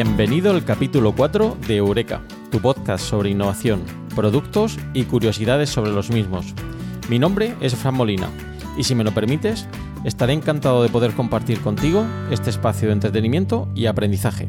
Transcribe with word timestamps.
Bienvenido 0.00 0.52
al 0.52 0.64
capítulo 0.64 1.12
4 1.12 1.56
de 1.66 1.74
Eureka, 1.74 2.22
tu 2.52 2.60
podcast 2.60 3.04
sobre 3.04 3.30
innovación, 3.30 3.82
productos 4.14 4.78
y 4.94 5.02
curiosidades 5.02 5.70
sobre 5.70 5.90
los 5.90 6.10
mismos. 6.10 6.54
Mi 7.08 7.18
nombre 7.18 7.56
es 7.60 7.74
Fran 7.74 7.96
Molina 7.96 8.30
y 8.76 8.84
si 8.84 8.94
me 8.94 9.02
lo 9.02 9.10
permites, 9.10 9.66
estaré 10.04 10.34
encantado 10.34 10.84
de 10.84 10.88
poder 10.88 11.14
compartir 11.14 11.60
contigo 11.62 12.06
este 12.30 12.48
espacio 12.48 12.86
de 12.86 12.94
entretenimiento 12.94 13.66
y 13.74 13.86
aprendizaje. 13.86 14.48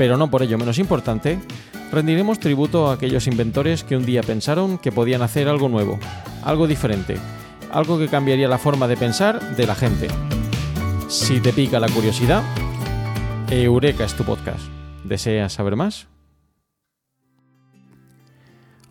pero 0.00 0.16
no 0.16 0.30
por 0.30 0.42
ello 0.42 0.56
menos 0.56 0.78
importante, 0.78 1.38
rendiremos 1.92 2.40
tributo 2.40 2.88
a 2.88 2.94
aquellos 2.94 3.26
inventores 3.26 3.84
que 3.84 3.98
un 3.98 4.06
día 4.06 4.22
pensaron 4.22 4.78
que 4.78 4.90
podían 4.90 5.20
hacer 5.20 5.46
algo 5.46 5.68
nuevo, 5.68 5.98
algo 6.42 6.66
diferente, 6.66 7.18
algo 7.70 7.98
que 7.98 8.08
cambiaría 8.08 8.48
la 8.48 8.56
forma 8.56 8.88
de 8.88 8.96
pensar 8.96 9.56
de 9.56 9.66
la 9.66 9.74
gente. 9.74 10.08
Si 11.08 11.38
te 11.40 11.52
pica 11.52 11.78
la 11.78 11.90
curiosidad, 11.90 12.42
Eureka 13.50 14.04
es 14.04 14.14
tu 14.14 14.24
podcast. 14.24 14.62
¿Deseas 15.04 15.52
saber 15.52 15.76
más? 15.76 16.06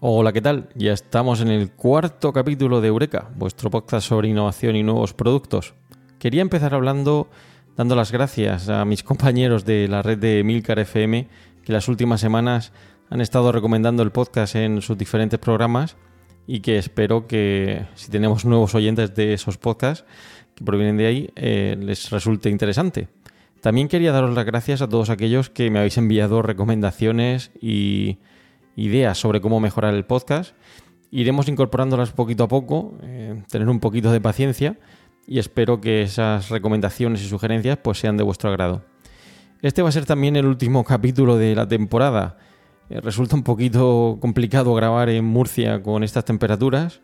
Hola, 0.02 0.31
¿qué 0.31 0.42
tal? 0.42 0.69
Ya 0.75 0.94
estamos 0.94 1.42
en 1.42 1.48
el 1.48 1.72
cuarto 1.72 2.31
capítulo 2.31 2.81
de 2.81 2.90
Eureka, 2.90 3.30
vuestro 3.36 3.72
podcast 3.72 4.08
sobre 4.08 4.28
innovación 4.28 4.75
y 4.75 4.84
nuevos 4.84 5.16
productos. 5.16 5.74
Quería 6.19 6.44
empezar 6.44 6.75
hablando 6.75 7.31
dando 7.80 7.96
las 7.96 8.12
gracias 8.12 8.68
a 8.68 8.84
mis 8.84 9.04
compañeros 9.04 9.64
de 9.64 9.88
la 9.88 10.02
red 10.02 10.18
de 10.18 10.44
Milcar 10.44 10.80
FM 10.80 11.30
que 11.64 11.72
las 11.72 11.88
últimas 11.88 12.20
semanas 12.20 12.74
han 13.10 13.22
estado 13.22 13.54
recomendando 13.54 14.04
el 14.04 14.12
podcast 14.12 14.56
en 14.56 14.82
sus 14.82 14.98
diferentes 14.98 15.40
programas 15.40 15.96
y 16.46 16.60
que 16.60 16.78
espero 16.78 17.26
que 17.26 17.86
si 17.96 18.12
tenemos 18.12 18.44
nuevos 18.44 18.76
oyentes 18.76 19.16
de 19.16 19.32
esos 19.32 19.58
podcasts 19.58 20.04
que 20.56 20.66
provienen 20.66 20.98
de 20.98 21.06
ahí 21.06 21.30
eh, 21.38 21.78
les 21.80 22.10
resulte 22.10 22.50
interesante. 22.50 23.08
También 23.62 23.88
quería 23.88 24.12
daros 24.12 24.36
las 24.36 24.46
gracias 24.46 24.82
a 24.82 24.90
todos 24.90 25.10
aquellos 25.10 25.50
que 25.50 25.72
me 25.72 25.80
habéis 25.80 25.98
enviado 25.98 26.42
recomendaciones 26.42 27.52
y 27.62 28.18
ideas 28.76 29.18
sobre 29.18 29.40
cómo 29.40 29.62
mejorar 29.62 29.94
el 29.94 30.04
podcast. 30.04 30.54
Iremos 31.12 31.48
incorporándolas 31.48 32.12
poquito 32.12 32.44
a 32.44 32.50
poco, 32.50 32.98
eh, 33.04 33.42
tener 33.50 33.70
un 33.70 33.80
poquito 33.80 34.12
de 34.12 34.20
paciencia 34.20 34.76
y 35.32 35.38
espero 35.38 35.80
que 35.80 36.02
esas 36.02 36.50
recomendaciones 36.50 37.22
y 37.22 37.28
sugerencias 37.28 37.78
pues 37.78 38.00
sean 38.00 38.18
de 38.18 38.24
vuestro 38.24 38.50
agrado. 38.50 38.84
Este 39.62 39.84
va 39.84 39.90
a 39.90 39.92
ser 39.92 40.06
también 40.06 40.36
el 40.36 40.48
último 40.48 40.84
capítulo 40.94 41.38
de 41.38 41.54
la 41.54 41.68
temporada. 41.68 42.38
Eh, 42.90 43.00
resulta 43.00 43.36
un 43.36 43.44
poquito 43.44 44.18
complicado 44.20 44.74
grabar 44.74 45.10
en 45.10 45.26
Murcia 45.26 45.84
con 45.84 46.04
estas 46.04 46.26
temperaturas. 46.26 47.02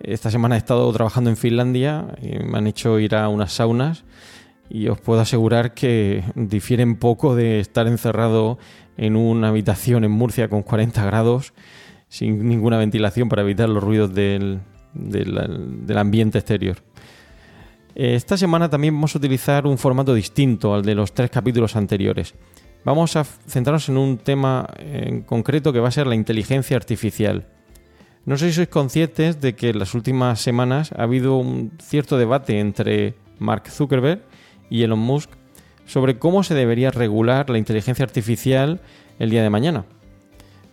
Esta 0.00 0.28
semana 0.32 0.56
he 0.56 0.58
estado 0.58 0.92
trabajando 0.92 1.30
en 1.30 1.36
Finlandia 1.36 2.08
y 2.20 2.36
me 2.40 2.58
han 2.58 2.66
hecho 2.66 2.98
ir 2.98 3.14
a 3.14 3.28
unas 3.28 3.52
saunas 3.52 4.04
y 4.68 4.88
os 4.88 5.00
puedo 5.00 5.20
asegurar 5.20 5.74
que 5.74 6.24
difieren 6.34 6.96
poco 6.96 7.36
de 7.36 7.60
estar 7.60 7.86
encerrado 7.86 8.58
en 8.96 9.14
una 9.14 9.48
habitación 9.50 10.02
en 10.02 10.10
Murcia 10.10 10.48
con 10.48 10.62
40 10.64 11.04
grados 11.04 11.52
sin 12.08 12.48
ninguna 12.48 12.78
ventilación 12.78 13.28
para 13.28 13.42
evitar 13.42 13.68
los 13.68 13.84
ruidos 13.84 14.12
del, 14.12 14.58
del- 14.94 15.86
del 15.86 15.98
ambiente 15.98 16.38
exterior. 16.38 16.78
Eh, 17.94 18.14
Esta 18.14 18.36
semana 18.36 18.68
también 18.68 18.94
vamos 18.94 19.14
a 19.14 19.18
utilizar 19.18 19.66
un 19.66 19.78
formato 19.78 20.14
distinto 20.14 20.74
al 20.74 20.82
de 20.82 20.94
los 20.94 21.12
tres 21.12 21.30
capítulos 21.30 21.76
anteriores. 21.76 22.34
Vamos 22.84 23.16
a 23.16 23.24
centrarnos 23.24 23.88
en 23.88 23.96
un 23.96 24.18
tema 24.18 24.66
en 24.78 25.22
concreto 25.22 25.72
que 25.72 25.80
va 25.80 25.88
a 25.88 25.92
ser 25.92 26.06
la 26.06 26.14
inteligencia 26.14 26.76
artificial. 26.76 27.46
No 28.24 28.36
sé 28.36 28.48
si 28.48 28.54
sois 28.54 28.68
conscientes 28.68 29.40
de 29.40 29.54
que 29.54 29.70
en 29.70 29.78
las 29.78 29.94
últimas 29.94 30.40
semanas 30.40 30.92
ha 30.92 31.02
habido 31.02 31.36
un 31.36 31.72
cierto 31.80 32.18
debate 32.18 32.58
entre 32.60 33.14
Mark 33.38 33.68
Zuckerberg 33.68 34.22
y 34.70 34.82
Elon 34.82 34.98
Musk 34.98 35.30
sobre 35.86 36.18
cómo 36.18 36.42
se 36.42 36.54
debería 36.54 36.90
regular 36.90 37.50
la 37.50 37.58
inteligencia 37.58 38.04
artificial 38.04 38.80
el 39.18 39.30
día 39.30 39.42
de 39.42 39.50
mañana. 39.50 39.84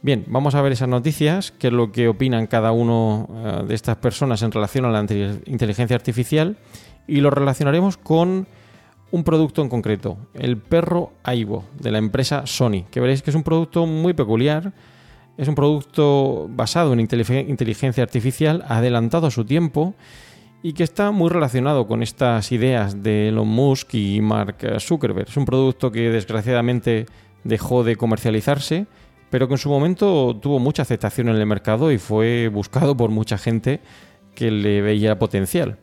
Bien, 0.02 0.24
vamos 0.28 0.56
a 0.56 0.62
ver 0.62 0.72
esas 0.72 0.88
noticias, 0.88 1.52
qué 1.52 1.68
es 1.68 1.74
lo 1.74 1.92
que 1.92 2.08
opinan 2.08 2.48
cada 2.48 2.72
uno 2.72 3.28
eh, 3.32 3.68
de 3.68 3.76
estas 3.76 3.98
personas 3.98 4.42
en 4.44 4.52
relación 4.52 4.86
a 4.86 4.92
la 4.92 5.02
inte- 5.02 5.42
inteligencia 5.46 5.96
artificial 5.96 6.56
y 7.10 7.22
lo 7.22 7.30
relacionaremos 7.30 7.98
con 7.98 8.48
un 9.12 9.24
producto 9.24 9.62
en 9.62 9.70
concreto, 9.70 10.18
el 10.34 10.58
perro 10.58 11.14
Aibo 11.24 11.66
de 11.80 11.92
la 11.92 11.98
empresa 11.98 12.44
Sony, 12.46 12.86
que 12.92 13.00
veréis 13.00 13.24
que 13.24 13.32
es 13.32 13.36
un 13.36 13.44
producto 13.44 13.88
muy 13.88 14.14
peculiar, 14.14 14.72
es 15.38 15.48
un 15.48 15.56
producto 15.56 16.48
basado 16.50 16.94
en 16.94 17.00
inteligencia 17.00 18.04
artificial, 18.04 18.64
adelantado 18.68 19.28
a 19.28 19.32
su 19.32 19.46
tiempo 19.46 19.96
y 20.62 20.74
que 20.74 20.84
está 20.84 21.12
muy 21.12 21.30
relacionado 21.30 21.88
con 21.88 22.04
estas 22.04 22.52
ideas 22.52 23.02
de 23.02 23.30
Elon 23.30 23.48
Musk 23.48 23.96
y 23.96 24.22
Mark 24.22 24.58
Zuckerberg. 24.80 25.30
Es 25.30 25.38
un 25.38 25.46
producto 25.46 25.92
que 25.92 26.10
desgraciadamente 26.10 27.06
dejó 27.44 27.84
de 27.84 27.96
comercializarse, 27.96 28.86
pero 29.30 29.48
que 29.48 29.54
en 29.54 29.60
su 29.60 29.70
momento 29.70 30.38
tuvo 30.40 30.60
mucha 30.60 30.82
aceptación 30.82 31.30
en 31.30 31.38
el 31.38 31.46
mercado 31.46 31.92
y 31.92 31.98
fue 31.98 32.50
buscado 32.50 32.96
por 32.98 33.10
mucha 33.10 33.38
gente 33.38 33.80
que 34.36 34.52
le 34.52 34.82
veía 34.82 35.18
potencial. 35.18 35.78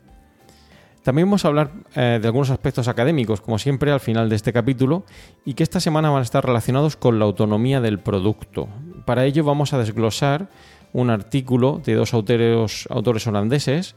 También 1.06 1.28
vamos 1.28 1.44
a 1.44 1.48
hablar 1.48 1.70
eh, 1.94 2.18
de 2.20 2.26
algunos 2.26 2.50
aspectos 2.50 2.88
académicos, 2.88 3.40
como 3.40 3.60
siempre, 3.60 3.92
al 3.92 4.00
final 4.00 4.28
de 4.28 4.34
este 4.34 4.52
capítulo, 4.52 5.04
y 5.44 5.54
que 5.54 5.62
esta 5.62 5.78
semana 5.78 6.10
van 6.10 6.18
a 6.18 6.24
estar 6.24 6.44
relacionados 6.44 6.96
con 6.96 7.20
la 7.20 7.26
autonomía 7.26 7.80
del 7.80 8.00
producto. 8.00 8.66
Para 9.04 9.24
ello 9.24 9.44
vamos 9.44 9.72
a 9.72 9.78
desglosar 9.78 10.48
un 10.92 11.10
artículo 11.10 11.80
de 11.84 11.94
dos 11.94 12.12
autores, 12.12 12.88
autores 12.90 13.24
holandeses 13.28 13.94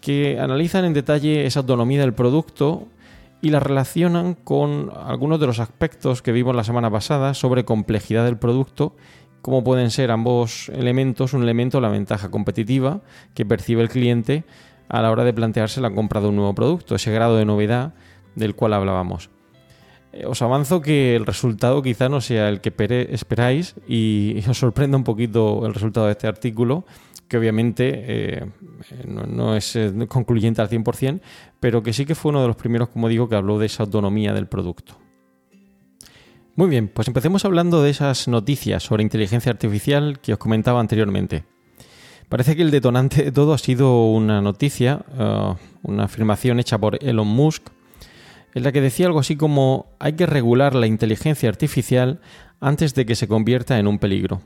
que 0.00 0.40
analizan 0.40 0.86
en 0.86 0.94
detalle 0.94 1.44
esa 1.44 1.60
autonomía 1.60 2.00
del 2.00 2.14
producto 2.14 2.88
y 3.42 3.50
la 3.50 3.60
relacionan 3.60 4.32
con 4.32 4.90
algunos 4.96 5.40
de 5.40 5.46
los 5.46 5.60
aspectos 5.60 6.22
que 6.22 6.32
vimos 6.32 6.56
la 6.56 6.64
semana 6.64 6.90
pasada 6.90 7.34
sobre 7.34 7.66
complejidad 7.66 8.24
del 8.24 8.38
producto 8.38 8.96
cómo 9.42 9.64
pueden 9.64 9.90
ser 9.90 10.10
ambos 10.10 10.68
elementos 10.70 11.32
un 11.32 11.42
elemento 11.42 11.80
la 11.80 11.88
ventaja 11.88 12.30
competitiva 12.30 13.00
que 13.34 13.46
percibe 13.46 13.82
el 13.82 13.88
cliente 13.88 14.44
a 14.90 15.00
la 15.00 15.10
hora 15.10 15.24
de 15.24 15.32
plantearse 15.32 15.80
la 15.80 15.90
compra 15.90 16.20
de 16.20 16.28
un 16.28 16.36
nuevo 16.36 16.54
producto, 16.54 16.96
ese 16.96 17.12
grado 17.12 17.36
de 17.36 17.44
novedad 17.44 17.94
del 18.34 18.54
cual 18.54 18.74
hablábamos. 18.74 19.30
Eh, 20.12 20.26
Os 20.26 20.42
avanzo 20.42 20.80
que 20.82 21.14
el 21.14 21.24
resultado 21.24 21.80
quizá 21.80 22.08
no 22.08 22.20
sea 22.20 22.48
el 22.48 22.60
que 22.60 22.74
esperáis 23.10 23.76
y 23.86 24.42
os 24.48 24.58
sorprenda 24.58 24.96
un 24.96 25.04
poquito 25.04 25.64
el 25.64 25.72
resultado 25.72 26.06
de 26.06 26.12
este 26.12 26.26
artículo, 26.26 26.84
que 27.28 27.38
obviamente 27.38 27.92
eh, 28.06 28.46
no, 29.06 29.22
no 29.22 29.56
es 29.56 29.76
eh, 29.76 29.92
concluyente 30.08 30.60
al 30.60 30.68
100%, 30.68 31.20
pero 31.60 31.84
que 31.84 31.92
sí 31.92 32.04
que 32.04 32.16
fue 32.16 32.30
uno 32.30 32.42
de 32.42 32.48
los 32.48 32.56
primeros, 32.56 32.88
como 32.88 33.08
digo, 33.08 33.28
que 33.28 33.36
habló 33.36 33.60
de 33.60 33.66
esa 33.66 33.84
autonomía 33.84 34.32
del 34.32 34.48
producto. 34.48 34.98
Muy 36.56 36.68
bien, 36.68 36.88
pues 36.88 37.06
empecemos 37.06 37.44
hablando 37.44 37.80
de 37.80 37.90
esas 37.90 38.26
noticias 38.26 38.82
sobre 38.82 39.04
inteligencia 39.04 39.52
artificial 39.52 40.18
que 40.18 40.32
os 40.32 40.38
comentaba 40.40 40.80
anteriormente. 40.80 41.44
Parece 42.30 42.54
que 42.54 42.62
el 42.62 42.70
detonante 42.70 43.24
de 43.24 43.32
todo 43.32 43.52
ha 43.52 43.58
sido 43.58 44.04
una 44.04 44.40
noticia, 44.40 45.04
eh, 45.18 45.54
una 45.82 46.04
afirmación 46.04 46.60
hecha 46.60 46.78
por 46.78 47.02
Elon 47.02 47.26
Musk, 47.26 47.70
en 48.54 48.62
la 48.62 48.70
que 48.70 48.80
decía 48.80 49.06
algo 49.06 49.18
así 49.18 49.34
como 49.34 49.86
hay 49.98 50.12
que 50.12 50.26
regular 50.26 50.76
la 50.76 50.86
inteligencia 50.86 51.48
artificial 51.48 52.20
antes 52.60 52.94
de 52.94 53.04
que 53.04 53.16
se 53.16 53.26
convierta 53.26 53.80
en 53.80 53.88
un 53.88 53.98
peligro. 53.98 54.42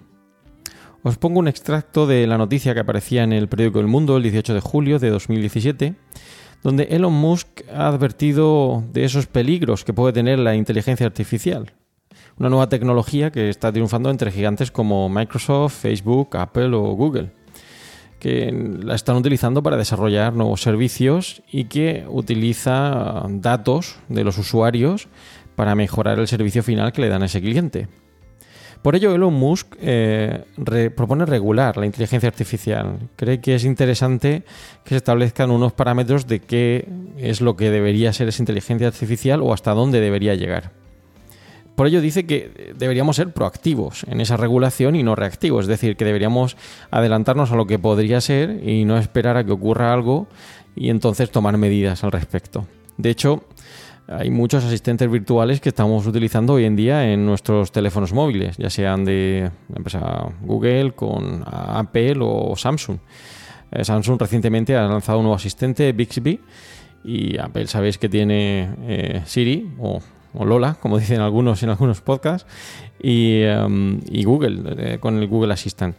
Os 1.03 1.19
pongo 1.19 1.41
un 1.41 1.47
extracto 1.47 2.07
de 2.07 2.27
la 2.27 2.39
noticia 2.39 2.73
que 2.73 2.81
aparecía 2.81 3.23
en 3.23 3.35
el 3.35 3.49
periódico 3.49 3.81
El 3.81 3.87
Mundo 3.87 4.17
el 4.17 4.23
18 4.23 4.55
de 4.55 4.61
julio 4.61 4.99
de 4.99 5.11
2017, 5.11 5.95
donde 6.63 6.85
Elon 6.85 7.13
Musk 7.13 7.69
ha 7.71 7.89
advertido 7.89 8.83
de 8.95 9.05
esos 9.05 9.27
peligros 9.27 9.85
que 9.85 9.93
puede 9.93 10.15
tener 10.15 10.39
la 10.39 10.55
inteligencia 10.55 11.05
artificial. 11.05 11.75
Una 12.39 12.49
nueva 12.49 12.71
tecnología 12.71 13.31
que 13.31 13.51
está 13.51 13.71
triunfando 13.71 14.09
entre 14.09 14.33
gigantes 14.33 14.71
como 14.71 15.11
Microsoft, 15.11 15.75
Facebook, 15.75 16.35
Apple 16.39 16.75
o 16.75 16.95
Google 16.95 17.44
que 18.25 18.51
la 18.83 18.95
están 18.95 19.17
utilizando 19.17 19.63
para 19.63 19.77
desarrollar 19.77 20.33
nuevos 20.33 20.63
servicios 20.63 21.43
y 21.53 21.65
que 21.65 22.07
utiliza 22.09 23.23
datos 23.29 23.97
de 24.09 24.25
los 24.25 24.39
usuarios 24.39 25.09
para 25.57 25.75
mejorar 25.75 26.19
el 26.19 26.27
servicio 26.27 26.63
final 26.63 26.95
que 26.95 27.03
le 27.03 27.11
dan 27.11 27.23
a 27.23 27.27
ese 27.27 27.43
cliente. 27.43 27.87
Por 28.81 28.97
ello, 28.97 29.15
Elon 29.15 29.35
Musk 29.35 29.77
eh, 29.79 30.43
propone 30.97 31.27
regular 31.27 31.77
la 31.77 31.85
inteligencia 31.85 32.31
artificial. 32.31 33.11
Cree 33.17 33.43
que 33.43 33.57
es 33.57 33.65
interesante 33.67 34.45
que 34.85 34.91
se 34.91 34.97
establezcan 34.97 35.51
unos 35.51 35.75
parámetros 35.75 36.27
de 36.27 36.41
qué 36.41 36.89
es 37.19 37.43
lo 37.43 37.57
que 37.57 37.69
debería 37.69 38.15
ser 38.15 38.29
esa 38.29 38.41
inteligencia 38.41 38.87
artificial 38.87 39.43
o 39.43 39.53
hasta 39.53 39.75
dónde 39.75 40.01
debería 40.01 40.35
llegar. 40.35 40.84
Por 41.75 41.89
ello 41.89 42.01
dice 42.01 42.25
que 42.25 42.73
deberíamos 42.77 43.17
ser 43.17 43.33
proactivos 43.33 44.05
en 44.09 44.21
esa 44.21 44.37
regulación 44.37 44.95
y 44.95 45.03
no 45.03 45.17
reactivos, 45.17 45.65
es 45.65 45.69
decir, 45.69 45.97
que 45.97 46.05
deberíamos 46.05 46.57
adelantarnos 46.91 47.51
a 47.51 47.57
lo 47.57 47.67
que 47.67 47.79
podría 47.81 48.21
ser 48.21 48.61
y 48.67 48.85
no 48.85 48.97
esperar 48.97 49.37
a 49.37 49.45
que 49.45 49.53
ocurra 49.53 49.93
algo 49.93 50.29
y 50.77 50.91
entonces 50.91 51.31
tomar 51.31 51.57
medidas 51.59 52.05
al 52.05 52.13
respecto. 52.13 52.67
De 52.97 53.11
hecho, 53.11 53.45
hay 54.07 54.31
muchos 54.31 54.65
asistentes 54.65 55.11
virtuales 55.11 55.61
que 55.61 55.71
estamos 55.71 56.07
utilizando 56.07 56.55
hoy 56.55 56.65
en 56.65 56.77
día 56.77 57.11
en 57.11 57.25
nuestros 57.25 57.73
teléfonos 57.73 58.13
móviles, 58.13 58.57
ya 58.57 58.69
sean 58.71 59.05
de 59.05 59.51
la 59.71 59.77
empresa 59.77 60.29
Google, 60.43 60.93
con 60.93 61.43
Apple 61.47 62.19
o 62.21 62.55
Samsung. 62.55 62.99
Eh, 63.73 63.85
Samsung 63.85 64.21
recientemente 64.21 64.77
ha 64.77 64.87
lanzado 64.87 65.19
un 65.19 65.25
nuevo 65.25 65.37
asistente, 65.37 65.91
Bixby, 65.93 66.39
y 67.03 67.39
Apple 67.39 67.67
sabéis 67.67 67.99
que 67.99 68.09
tiene 68.09 68.71
eh, 68.83 69.23
Siri 69.25 69.73
o, 69.79 70.01
o 70.35 70.45
Lola, 70.45 70.75
como 70.81 70.99
dicen 70.99 71.21
algunos 71.21 71.63
en 71.63 71.71
algunos 71.71 72.01
podcasts, 72.01 72.47
y, 73.01 73.43
em, 73.43 74.01
y 74.11 74.25
Google 74.25 74.95
eh, 74.95 74.99
con 74.99 75.19
el 75.19 75.27
Google 75.27 75.53
Assistant. 75.53 75.97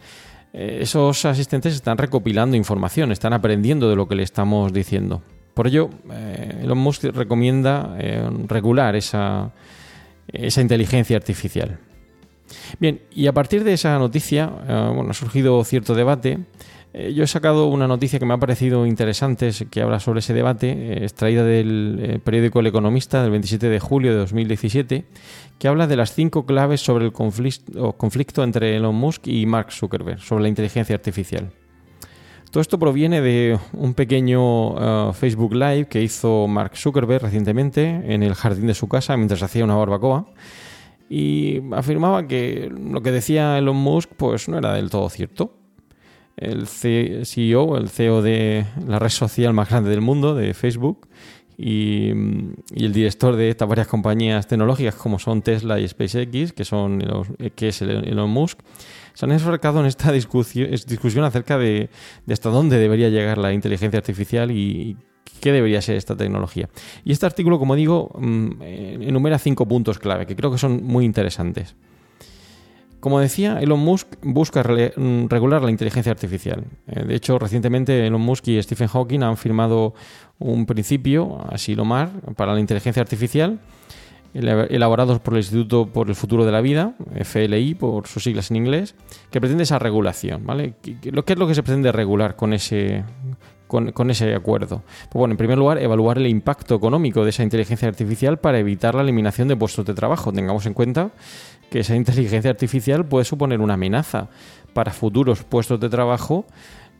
Eh, 0.58 0.78
esos 0.80 1.22
asistentes 1.26 1.74
están 1.74 1.98
recopilando 1.98 2.56
información, 2.56 3.12
están 3.12 3.34
aprendiendo 3.34 3.90
de 3.90 3.96
lo 3.96 4.08
que 4.08 4.14
le 4.14 4.22
estamos 4.22 4.72
diciendo. 4.72 5.22
Por 5.52 5.66
ello, 5.66 5.90
eh, 6.10 6.60
Elon 6.62 6.78
Musk 6.78 7.04
recomienda 7.04 7.94
eh, 7.98 8.26
regular 8.46 8.96
esa, 8.96 9.52
esa 10.28 10.62
inteligencia 10.62 11.18
artificial. 11.18 11.78
Bien, 12.80 13.02
y 13.10 13.26
a 13.26 13.34
partir 13.34 13.64
de 13.64 13.74
esa 13.74 13.98
noticia, 13.98 14.46
bueno, 14.46 15.10
ha 15.10 15.14
surgido 15.14 15.62
cierto 15.64 15.94
debate. 15.94 16.38
Eh, 16.98 17.12
yo 17.12 17.24
he 17.24 17.26
sacado 17.26 17.66
una 17.66 17.86
noticia 17.86 18.18
que 18.18 18.24
me 18.24 18.32
ha 18.32 18.38
parecido 18.38 18.86
interesante, 18.86 19.48
es- 19.48 19.66
que 19.70 19.82
habla 19.82 20.00
sobre 20.00 20.20
ese 20.20 20.32
debate, 20.32 20.70
eh, 20.70 20.98
extraída 21.04 21.44
del 21.44 21.98
eh, 22.00 22.18
periódico 22.20 22.60
El 22.60 22.68
Economista 22.68 23.20
del 23.20 23.32
27 23.32 23.68
de 23.68 23.80
julio 23.80 24.12
de 24.12 24.16
2017, 24.18 25.04
que 25.58 25.68
habla 25.68 25.86
de 25.86 25.96
las 25.96 26.14
cinco 26.14 26.46
claves 26.46 26.80
sobre 26.80 27.04
el 27.04 27.12
conflicto, 27.12 27.92
conflicto 27.92 28.42
entre 28.42 28.76
Elon 28.76 28.94
Musk 28.94 29.26
y 29.28 29.44
Mark 29.44 29.72
Zuckerberg, 29.72 30.20
sobre 30.20 30.42
la 30.44 30.48
inteligencia 30.48 30.94
artificial. 30.94 31.50
Todo 32.50 32.62
esto 32.62 32.78
proviene 32.78 33.20
de 33.20 33.58
un 33.74 33.92
pequeño 33.92 35.12
Facebook 35.12 35.52
Live 35.52 35.88
que 35.88 36.00
hizo 36.02 36.46
Mark 36.46 36.74
Zuckerberg 36.76 37.20
recientemente 37.24 37.84
en 38.06 38.22
el 38.22 38.34
jardín 38.34 38.68
de 38.68 38.72
su 38.74 38.88
casa 38.88 39.14
mientras 39.18 39.42
hacía 39.42 39.64
una 39.64 39.74
barbacoa 39.74 40.32
y 41.10 41.60
afirmaba 41.74 42.26
que 42.26 42.70
lo 42.72 43.02
que 43.02 43.10
decía 43.10 43.58
Elon 43.58 43.76
Musk 43.76 44.10
pues 44.16 44.48
no 44.48 44.56
era 44.56 44.72
del 44.72 44.88
todo 44.88 45.10
cierto. 45.10 45.55
El 46.36 46.66
CEO, 46.66 47.76
el 47.78 47.88
CEO 47.88 48.22
de 48.22 48.66
la 48.86 48.98
red 48.98 49.08
social 49.08 49.52
más 49.54 49.70
grande 49.70 49.90
del 49.90 50.00
mundo, 50.02 50.34
de 50.34 50.52
Facebook, 50.54 51.08
y, 51.58 52.10
el 52.10 52.92
director 52.92 53.34
de 53.36 53.48
estas 53.48 53.66
varias 53.66 53.86
compañías 53.86 54.46
tecnológicas 54.46 54.94
como 54.94 55.18
son 55.18 55.40
Tesla 55.40 55.80
y 55.80 55.88
SpaceX, 55.88 56.52
que, 56.52 56.64
son 56.64 56.98
los- 56.98 57.28
que 57.54 57.68
es 57.68 57.80
el- 57.80 58.06
Elon 58.06 58.28
Musk, 58.30 58.58
se 59.14 59.24
han 59.24 59.32
enmarcado 59.32 59.80
en 59.80 59.86
esta 59.86 60.12
discusión, 60.12 61.24
acerca 61.24 61.56
de, 61.56 61.88
de 62.26 62.32
hasta 62.32 62.50
dónde 62.50 62.78
debería 62.78 63.08
llegar 63.08 63.38
la 63.38 63.54
inteligencia 63.54 63.98
artificial 63.98 64.50
y, 64.50 64.96
qué 65.40 65.52
debería 65.52 65.82
ser 65.82 65.96
esta 65.96 66.16
tecnología. 66.16 66.68
Y 67.04 67.12
este 67.12 67.26
artículo, 67.26 67.58
como 67.58 67.74
digo, 67.74 68.10
mm, 68.18 68.50
eh, 68.62 68.98
enumera 69.02 69.38
cinco 69.38 69.66
puntos 69.66 69.98
clave 69.98 70.26
que 70.26 70.36
creo 70.36 70.50
que 70.50 70.58
son 70.58 70.84
muy 70.84 71.04
interesantes. 71.04 71.76
Como 73.00 73.20
decía, 73.20 73.60
Elon 73.60 73.78
Musk 73.80 74.08
busca 74.22 74.62
mm, 74.62 75.26
regular 75.28 75.62
la 75.62 75.70
inteligencia 75.70 76.10
artificial. 76.12 76.64
Eh, 76.88 77.04
De 77.04 77.14
hecho, 77.14 77.38
recientemente 77.38 78.06
Elon 78.06 78.20
Musk 78.20 78.48
y 78.48 78.60
Stephen 78.62 78.88
Hawking 78.88 79.20
han 79.22 79.36
firmado 79.36 79.94
un 80.38 80.66
principio, 80.66 81.38
así 81.50 81.74
lo 81.74 81.84
mar, 81.84 82.10
para 82.36 82.54
la 82.54 82.60
inteligencia 82.60 83.00
artificial, 83.02 83.60
elaborados 84.34 85.20
por 85.20 85.34
el 85.34 85.38
Instituto 85.38 85.86
por 85.86 86.08
el 86.08 86.14
Futuro 86.14 86.44
de 86.44 86.52
la 86.52 86.60
Vida, 86.60 86.94
FLI 87.22 87.74
por 87.74 88.06
sus 88.06 88.24
siglas 88.24 88.50
en 88.50 88.56
inglés, 88.58 88.94
que 89.30 89.40
pretende 89.40 89.62
esa 89.62 89.78
regulación. 89.78 90.44
¿vale? 90.44 90.74
¿Qué, 90.82 90.98
qué- 91.00 91.12
lo- 91.12 91.24
qué 91.24 91.34
es 91.34 91.38
lo 91.38 91.46
que 91.46 91.54
se 91.54 91.62
pretende 91.62 91.92
regular 91.92 92.36
con 92.36 92.52
ese, 92.52 93.04
con, 93.66 94.10
ese 94.10 94.34
acuerdo? 94.34 94.82
Pues 95.04 95.14
bueno, 95.14 95.32
en 95.32 95.38
primer 95.38 95.58
lugar, 95.58 95.78
evaluar 95.78 96.18
el 96.18 96.26
impacto 96.26 96.74
económico 96.74 97.24
de 97.24 97.30
esa 97.30 97.42
inteligencia 97.42 97.88
artificial 97.88 98.38
para 98.38 98.58
evitar 98.58 98.94
la 98.94 99.02
eliminación 99.02 99.48
de 99.48 99.56
puestos 99.56 99.84
de 99.84 99.94
trabajo. 99.94 100.32
Tengamos 100.32 100.66
en 100.66 100.74
cuenta 100.74 101.10
que 101.70 101.80
esa 101.80 101.96
inteligencia 101.96 102.50
artificial 102.50 103.04
puede 103.04 103.24
suponer 103.24 103.60
una 103.60 103.74
amenaza 103.74 104.28
para 104.72 104.92
futuros 104.92 105.42
puestos 105.42 105.80
de 105.80 105.88
trabajo 105.88 106.44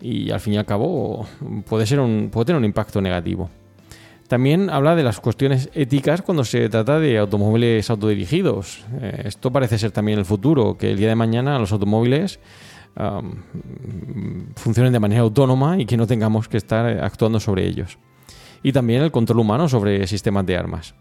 y 0.01 0.31
al 0.31 0.41
fin 0.41 0.55
y 0.55 0.57
al 0.57 0.67
cabo 0.67 1.27
puede, 1.69 1.87
ser 1.87 2.01
un, 2.01 2.31
puede 2.31 2.47
tener 2.47 2.59
un 2.59 2.65
impacto 2.65 3.01
negativo. 3.01 3.51
También 4.29 4.71
habla 4.71 4.97
de 4.97 5.05
las 5.05 5.21
cuestiones 5.21 5.71
éticas 5.73 6.21
cuando 6.21 6.45
se 6.45 6.69
trata 6.69 6.99
de 6.99 7.19
automóviles 7.19 7.89
autodirigidos. 7.91 8.85
Eh, 9.01 9.23
esto 9.27 9.53
parece 9.53 9.79
ser 9.79 9.93
también 9.93 10.19
el 10.19 10.25
futuro, 10.25 10.77
que 10.77 10.91
el 10.91 10.97
día 10.97 11.09
de 11.09 11.15
mañana 11.15 11.59
los 11.61 11.71
automóviles 11.71 12.41
funcionen 14.57 14.93
de 14.93 15.01
manera 15.01 15.23
autónoma 15.23 15.79
y 15.79 15.87
que 15.87 15.97
no 15.97 16.07
tengamos 16.07 16.49
que 16.49 16.57
estar 16.57 16.87
actuando 17.03 17.41
sobre 17.41 17.67
ellos. 17.67 17.99
Y 18.63 18.73
también 18.73 19.03
el 19.03 19.11
control 19.11 19.41
humano 19.41 19.69
sobre 19.69 20.07
sistemas 20.07 20.47
de 20.47 20.57
armas. 20.57 20.95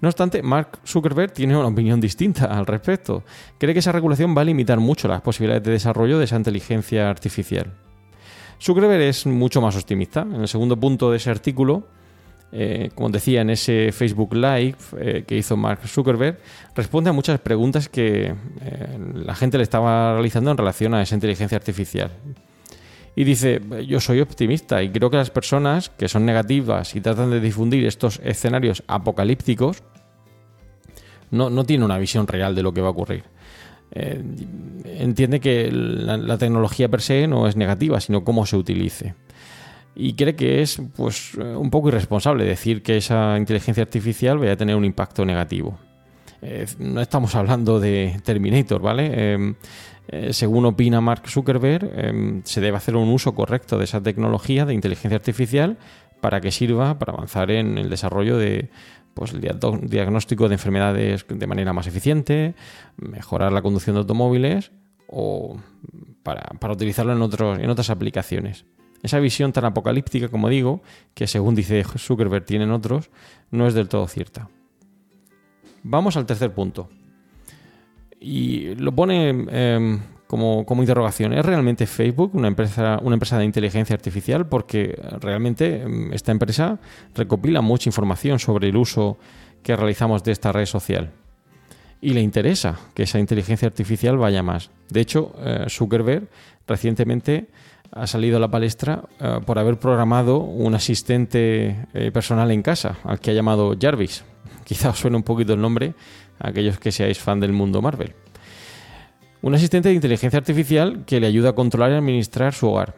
No 0.00 0.08
obstante, 0.08 0.42
Mark 0.42 0.80
Zuckerberg 0.84 1.32
tiene 1.32 1.56
una 1.56 1.68
opinión 1.68 2.00
distinta 2.00 2.46
al 2.46 2.66
respecto. 2.66 3.22
Cree 3.58 3.72
que 3.72 3.78
esa 3.78 3.92
regulación 3.92 4.36
va 4.36 4.40
a 4.40 4.44
limitar 4.44 4.80
mucho 4.80 5.06
las 5.06 5.20
posibilidades 5.20 5.62
de 5.62 5.70
desarrollo 5.70 6.18
de 6.18 6.24
esa 6.24 6.36
inteligencia 6.36 7.08
artificial. 7.08 7.72
Zuckerberg 8.60 9.02
es 9.02 9.26
mucho 9.26 9.60
más 9.60 9.76
optimista. 9.76 10.22
En 10.22 10.40
el 10.40 10.48
segundo 10.48 10.76
punto 10.76 11.10
de 11.10 11.18
ese 11.18 11.30
artículo, 11.30 11.86
eh, 12.54 12.90
como 12.94 13.08
decía 13.08 13.40
en 13.40 13.48
ese 13.48 13.92
Facebook 13.92 14.34
Live 14.34 14.76
eh, 14.98 15.24
que 15.26 15.38
hizo 15.38 15.56
Mark 15.56 15.80
Zuckerberg, 15.86 16.38
responde 16.76 17.08
a 17.08 17.14
muchas 17.14 17.40
preguntas 17.40 17.88
que 17.88 18.34
eh, 18.60 18.98
la 19.14 19.34
gente 19.34 19.56
le 19.56 19.62
estaba 19.62 20.12
realizando 20.12 20.50
en 20.50 20.58
relación 20.58 20.92
a 20.92 21.00
esa 21.00 21.14
inteligencia 21.14 21.56
artificial. 21.56 22.10
Y 23.16 23.24
dice, 23.24 23.60
yo 23.86 24.00
soy 24.00 24.20
optimista 24.20 24.82
y 24.82 24.90
creo 24.90 25.10
que 25.10 25.16
las 25.16 25.30
personas 25.30 25.88
que 25.88 26.08
son 26.08 26.26
negativas 26.26 26.94
y 26.94 27.00
tratan 27.00 27.30
de 27.30 27.40
difundir 27.40 27.86
estos 27.86 28.20
escenarios 28.22 28.82
apocalípticos 28.86 29.82
no, 31.30 31.48
no 31.48 31.64
tienen 31.64 31.84
una 31.84 31.98
visión 31.98 32.26
real 32.26 32.54
de 32.54 32.62
lo 32.62 32.72
que 32.74 32.80
va 32.82 32.88
a 32.88 32.92
ocurrir. 32.92 33.24
Entiende 33.94 35.40
que 35.40 35.70
la 35.70 36.38
tecnología 36.38 36.88
per 36.88 37.02
se 37.02 37.26
no 37.26 37.46
es 37.46 37.56
negativa, 37.56 38.00
sino 38.00 38.24
cómo 38.24 38.46
se 38.46 38.56
utilice. 38.56 39.14
Y 39.94 40.14
cree 40.14 40.34
que 40.34 40.62
es 40.62 40.80
pues, 40.96 41.32
eh, 41.38 41.42
un 41.42 41.70
poco 41.70 41.88
irresponsable 41.88 42.44
decir 42.44 42.82
que 42.82 42.96
esa 42.96 43.36
inteligencia 43.36 43.82
artificial 43.82 44.38
vaya 44.38 44.52
a 44.52 44.56
tener 44.56 44.76
un 44.76 44.84
impacto 44.84 45.24
negativo. 45.24 45.78
Eh, 46.40 46.66
no 46.78 47.00
estamos 47.00 47.34
hablando 47.34 47.78
de 47.78 48.20
Terminator, 48.24 48.80
¿vale? 48.80 49.10
Eh, 49.12 49.54
Eh, 50.08 50.32
según 50.32 50.66
opina 50.66 51.00
Mark 51.00 51.28
Zuckerberg, 51.28 51.88
eh, 51.94 52.40
se 52.44 52.60
debe 52.60 52.76
hacer 52.76 52.96
un 52.96 53.08
uso 53.08 53.34
correcto 53.34 53.78
de 53.78 53.84
esa 53.84 54.02
tecnología 54.02 54.66
de 54.66 54.74
inteligencia 54.74 55.16
artificial 55.16 55.78
para 56.20 56.40
que 56.40 56.50
sirva 56.50 56.98
para 56.98 57.12
avanzar 57.12 57.50
en 57.50 57.78
el 57.78 57.88
desarrollo 57.88 58.36
de 58.36 58.68
pues, 59.14 59.32
el 59.32 59.40
diagnóstico 59.88 60.48
de 60.48 60.54
enfermedades 60.56 61.24
de 61.28 61.46
manera 61.46 61.72
más 61.72 61.86
eficiente, 61.86 62.54
mejorar 62.96 63.52
la 63.52 63.62
conducción 63.62 63.94
de 63.94 64.00
automóviles 64.00 64.72
o 65.06 65.56
para, 66.22 66.42
para 66.58 66.74
utilizarlo 66.74 67.12
en, 67.12 67.22
otros, 67.22 67.58
en 67.58 67.70
otras 67.70 67.88
aplicaciones. 67.88 68.64
Esa 69.02 69.18
visión 69.18 69.52
tan 69.52 69.64
apocalíptica, 69.64 70.28
como 70.28 70.48
digo, 70.48 70.82
que 71.14 71.26
según 71.26 71.54
dice 71.54 71.82
Zuckerberg 71.84 72.44
tienen 72.44 72.70
otros, 72.70 73.10
no 73.50 73.66
es 73.66 73.74
del 73.74 73.88
todo 73.88 74.06
cierta. 74.06 74.48
Vamos 75.82 76.16
al 76.16 76.26
tercer 76.26 76.54
punto. 76.54 76.88
Y 78.20 78.76
lo 78.76 78.94
pone 78.94 79.46
eh, 79.50 79.98
como, 80.28 80.64
como 80.64 80.82
interrogación. 80.82 81.32
¿Es 81.32 81.44
realmente 81.44 81.86
Facebook 81.86 82.30
una 82.34 82.46
empresa, 82.46 83.00
una 83.02 83.14
empresa 83.14 83.36
de 83.38 83.44
inteligencia 83.44 83.94
artificial? 83.94 84.46
Porque 84.46 84.96
realmente 85.20 85.82
eh, 85.84 86.10
esta 86.12 86.30
empresa 86.30 86.78
recopila 87.14 87.60
mucha 87.60 87.88
información 87.88 88.38
sobre 88.38 88.68
el 88.68 88.76
uso 88.76 89.18
que 89.64 89.76
realizamos 89.76 90.22
de 90.22 90.32
esta 90.32 90.52
red 90.52 90.66
social. 90.66 91.10
Y 92.00 92.14
le 92.14 92.20
interesa 92.20 92.78
que 92.94 93.02
esa 93.02 93.18
inteligencia 93.18 93.66
artificial 93.66 94.16
vaya 94.16 94.42
más. 94.42 94.70
De 94.88 95.00
hecho, 95.00 95.34
eh, 95.38 95.66
Zuckerberg 95.68 96.28
recientemente 96.66 97.48
ha 97.92 98.06
salido 98.06 98.38
a 98.38 98.40
la 98.40 98.48
palestra 98.48 99.04
eh, 99.20 99.40
por 99.44 99.58
haber 99.58 99.78
programado 99.78 100.38
un 100.38 100.74
asistente 100.74 101.86
eh, 101.92 102.10
personal 102.10 102.50
en 102.50 102.62
casa, 102.62 102.98
al 103.04 103.20
que 103.20 103.30
ha 103.30 103.34
llamado 103.34 103.76
Jarvis. 103.78 104.24
Quizá 104.64 104.90
os 104.90 104.98
suene 104.98 105.16
un 105.16 105.22
poquito 105.22 105.52
el 105.52 105.60
nombre 105.60 105.94
a 106.38 106.48
aquellos 106.48 106.78
que 106.78 106.90
seáis 106.90 107.18
fan 107.18 107.40
del 107.40 107.52
mundo 107.52 107.82
Marvel. 107.82 108.14
Un 109.42 109.54
asistente 109.54 109.88
de 109.88 109.94
inteligencia 109.94 110.38
artificial 110.38 111.04
que 111.04 111.20
le 111.20 111.26
ayuda 111.26 111.50
a 111.50 111.54
controlar 111.54 111.90
y 111.92 111.94
administrar 111.96 112.54
su 112.54 112.68
hogar. 112.68 112.94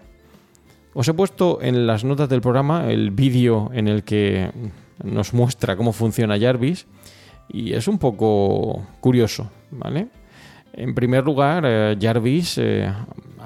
Os 0.92 1.08
he 1.08 1.14
puesto 1.14 1.58
en 1.60 1.86
las 1.86 2.04
notas 2.04 2.28
del 2.28 2.40
programa 2.40 2.90
el 2.92 3.10
vídeo 3.10 3.70
en 3.72 3.88
el 3.88 4.04
que 4.04 4.50
nos 5.02 5.34
muestra 5.34 5.76
cómo 5.76 5.92
funciona 5.92 6.38
Jarvis 6.38 6.86
y 7.48 7.72
es 7.72 7.88
un 7.88 7.98
poco 7.98 8.86
curioso, 9.00 9.50
¿vale? 9.72 10.08
En 10.72 10.94
primer 10.94 11.24
lugar, 11.24 11.64
eh, 11.66 11.96
Jarvis 12.00 12.60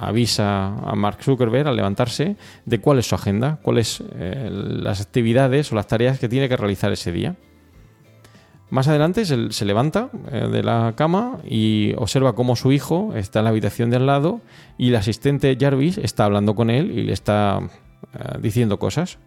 avisa 0.00 0.69
a 0.69 0.95
Mark 0.95 1.23
Zuckerberg 1.23 1.69
al 1.69 1.76
levantarse 1.76 2.37
de 2.64 2.81
cuál 2.81 2.99
es 2.99 3.09
su 3.09 3.14
agenda, 3.14 3.59
cuáles 3.62 4.02
eh, 4.14 4.49
las 4.50 5.00
actividades 5.00 5.73
o 5.73 5.75
las 5.75 5.87
tareas 5.87 6.19
que 6.19 6.28
tiene 6.28 6.49
que 6.49 6.57
realizar 6.57 6.93
ese 6.93 7.12
día. 7.12 7.37
Más 8.71 8.87
adelante 8.87 9.25
se, 9.25 9.64
levanta 9.64 10.11
eh, 10.31 10.47
de 10.50 10.62
la 10.62 10.93
cama 10.95 11.38
y 11.49 11.95
observa 11.97 12.35
cómo 12.35 12.55
su 12.55 12.71
hijo 12.71 13.14
está 13.14 13.38
en 13.38 13.45
la 13.45 13.50
habitación 13.50 13.88
de 13.88 13.97
al 13.97 14.07
lado 14.07 14.43
y 14.76 14.88
el 14.88 14.97
asistente 14.97 15.57
Jarvis 15.59 15.97
está 15.97 16.26
hablando 16.26 16.55
con 16.55 16.69
él 16.69 16.90
y 16.90 17.05
le 17.05 17.14
está 17.14 17.61
eh, 18.12 18.38
diciendo 18.40 18.78
cosas. 18.78 19.19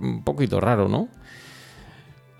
Un 0.00 0.24
poquito 0.24 0.60
raro, 0.60 0.88
¿no? 0.88 1.08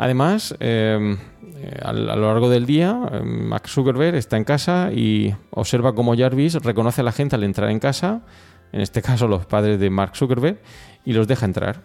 Además, 0.02 0.52
eh, 0.58 1.16
eh, 1.58 1.78
a, 1.80 1.92
lo 1.92 2.26
largo 2.26 2.50
del 2.50 2.66
día, 2.66 3.08
eh, 3.12 3.20
Max 3.22 3.70
Zuckerberg 3.70 4.16
está 4.16 4.36
en 4.36 4.42
casa 4.42 4.90
y 4.92 5.32
observa 5.50 5.94
cómo 5.94 6.16
Jarvis 6.16 6.54
reconoce 6.54 7.02
a 7.02 7.04
la 7.04 7.12
gente 7.12 7.36
al 7.36 7.44
entrar 7.44 7.70
en 7.70 7.78
casa, 7.78 8.22
en 8.72 8.80
este 8.80 9.00
caso 9.08 9.28
los 9.28 9.46
padres 9.46 9.78
de 9.78 9.90
Mark 9.90 10.16
Zuckerberg, 10.16 10.58
y 11.04 11.12
los 11.12 11.28
deja 11.28 11.46
entrar. 11.46 11.82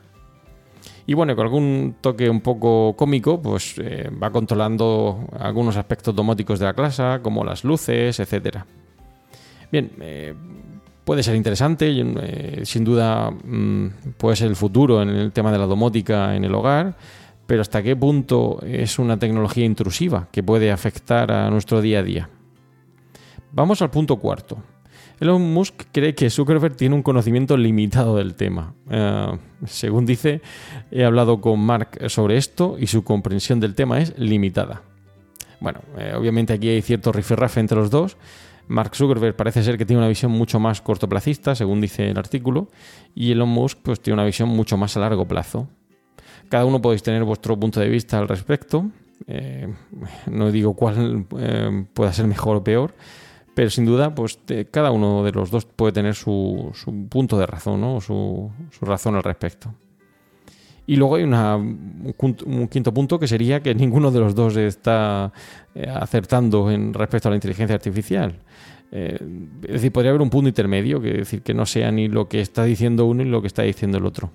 Y 1.05 1.13
bueno, 1.13 1.35
con 1.35 1.45
algún 1.45 1.97
toque 2.01 2.27
un 2.27 2.41
poco 2.41 2.95
cómico, 2.97 3.39
pues 3.39 3.75
va 3.79 4.31
controlando 4.31 5.29
algunos 5.39 5.77
aspectos 5.77 6.15
domóticos 6.15 6.57
de 6.57 6.65
la 6.65 6.73
clase, 6.73 7.19
como 7.21 7.43
las 7.43 7.63
luces, 7.63 8.19
etcétera. 8.19 8.65
Bien, 9.71 9.91
puede 11.05 11.21
ser 11.21 11.35
interesante, 11.35 12.65
sin 12.65 12.83
duda 12.83 13.29
mm, 13.29 13.87
puede 14.17 14.35
ser 14.35 14.47
el 14.47 14.55
futuro 14.55 15.03
en 15.03 15.09
el 15.09 15.31
tema 15.31 15.51
de 15.51 15.59
la 15.59 15.67
domótica 15.67 16.35
en 16.35 16.43
el 16.45 16.55
hogar, 16.55 16.95
pero 17.47 17.61
hasta 17.61 17.81
qué 17.81 17.95
punto 17.95 18.59
es 18.61 18.99
una 18.99 19.17
tecnología 19.17 19.65
intrusiva 19.65 20.27
que 20.31 20.43
puede 20.43 20.71
afectar 20.71 21.31
a 21.31 21.49
nuestro 21.49 21.81
día 21.81 21.99
a 21.99 22.03
día. 22.03 22.29
Vamos 23.53 23.81
al 23.81 23.89
punto 23.89 24.17
cuarto. 24.17 24.61
Elon 25.19 25.41
Musk 25.53 25.85
cree 25.91 26.13
que 26.13 26.29
Zuckerberg 26.29 26.75
tiene 26.75 26.93
un 26.93 27.01
conocimiento 27.01 27.57
limitado 27.57 28.17
del 28.17 28.35
tema. 28.35 28.75
Eh, 28.89 29.37
según 29.65 30.05
dice, 30.05 30.41
he 30.91 31.03
hablado 31.03 31.41
con 31.41 31.59
Mark 31.59 31.97
sobre 32.09 32.37
esto 32.37 32.75
y 32.79 32.87
su 32.87 33.03
comprensión 33.03 33.59
del 33.59 33.73
tema 33.73 33.99
es 33.99 34.17
limitada. 34.19 34.83
Bueno, 35.59 35.79
eh, 35.97 36.13
obviamente 36.15 36.53
aquí 36.53 36.69
hay 36.69 36.83
cierto 36.83 37.11
rifirrafe 37.11 37.59
entre 37.59 37.77
los 37.77 37.89
dos. 37.89 38.17
Mark 38.67 38.95
Zuckerberg 38.95 39.35
parece 39.35 39.63
ser 39.63 39.77
que 39.77 39.85
tiene 39.85 39.99
una 39.99 40.09
visión 40.09 40.31
mucho 40.31 40.59
más 40.59 40.81
cortoplacista, 40.81 41.55
según 41.55 41.81
dice 41.81 42.09
el 42.09 42.17
artículo, 42.17 42.69
y 43.15 43.31
Elon 43.31 43.49
Musk 43.49 43.79
pues, 43.81 44.01
tiene 44.01 44.15
una 44.15 44.25
visión 44.25 44.49
mucho 44.49 44.77
más 44.77 44.97
a 44.97 44.99
largo 44.99 45.25
plazo. 45.25 45.67
Cada 46.49 46.65
uno 46.65 46.81
podéis 46.81 47.03
tener 47.03 47.23
vuestro 47.23 47.59
punto 47.59 47.79
de 47.79 47.89
vista 47.89 48.17
al 48.19 48.27
respecto. 48.27 48.85
Eh, 49.27 49.67
no 50.31 50.51
digo 50.51 50.73
cuál 50.73 51.25
eh, 51.37 51.85
pueda 51.93 52.13
ser 52.13 52.27
mejor 52.27 52.57
o 52.57 52.63
peor, 52.63 52.93
pero 53.53 53.69
sin 53.69 53.85
duda, 53.85 54.13
pues 54.15 54.39
cada 54.71 54.91
uno 54.91 55.23
de 55.23 55.31
los 55.31 55.51
dos 55.51 55.65
puede 55.65 55.91
tener 55.91 56.15
su, 56.15 56.71
su 56.73 57.07
punto 57.09 57.37
de 57.37 57.45
razón, 57.47 57.81
¿no? 57.81 57.95
O 57.95 58.01
su, 58.01 58.51
su 58.71 58.85
razón 58.85 59.15
al 59.15 59.23
respecto. 59.23 59.73
Y 60.85 60.95
luego 60.95 61.15
hay 61.15 61.23
una- 61.23 61.57
un, 61.57 62.67
quinto 62.71 62.93
punto 62.93 63.19
que 63.19 63.27
sería 63.27 63.59
que 63.61 63.75
ninguno 63.75 64.09
de 64.11 64.19
los 64.21 64.33
dos 64.35 64.55
está 64.55 65.33
eh, 65.75 65.85
acertando 65.93 66.71
en 66.71 66.93
respecto 66.93 67.27
a 67.27 67.31
la 67.31 67.35
inteligencia 67.35 67.75
artificial. 67.75 68.39
Es 68.89 69.19
decir, 69.67 69.91
podría 69.91 70.11
haber 70.11 70.21
un 70.21 70.29
punto 70.29 70.47
intermedio, 70.47 71.01
que 71.01 71.11
decir 71.11 71.41
que 71.41 71.53
no 71.53 71.65
sea 71.65 71.91
ni 71.91 72.07
lo 72.07 72.29
que 72.29 72.39
está 72.39 72.63
diciendo 72.63 73.05
uno 73.05 73.21
ni 73.21 73.29
lo 73.29 73.41
que 73.41 73.47
está 73.47 73.63
diciendo 73.63 73.97
el 73.97 74.05
otro. 74.05 74.31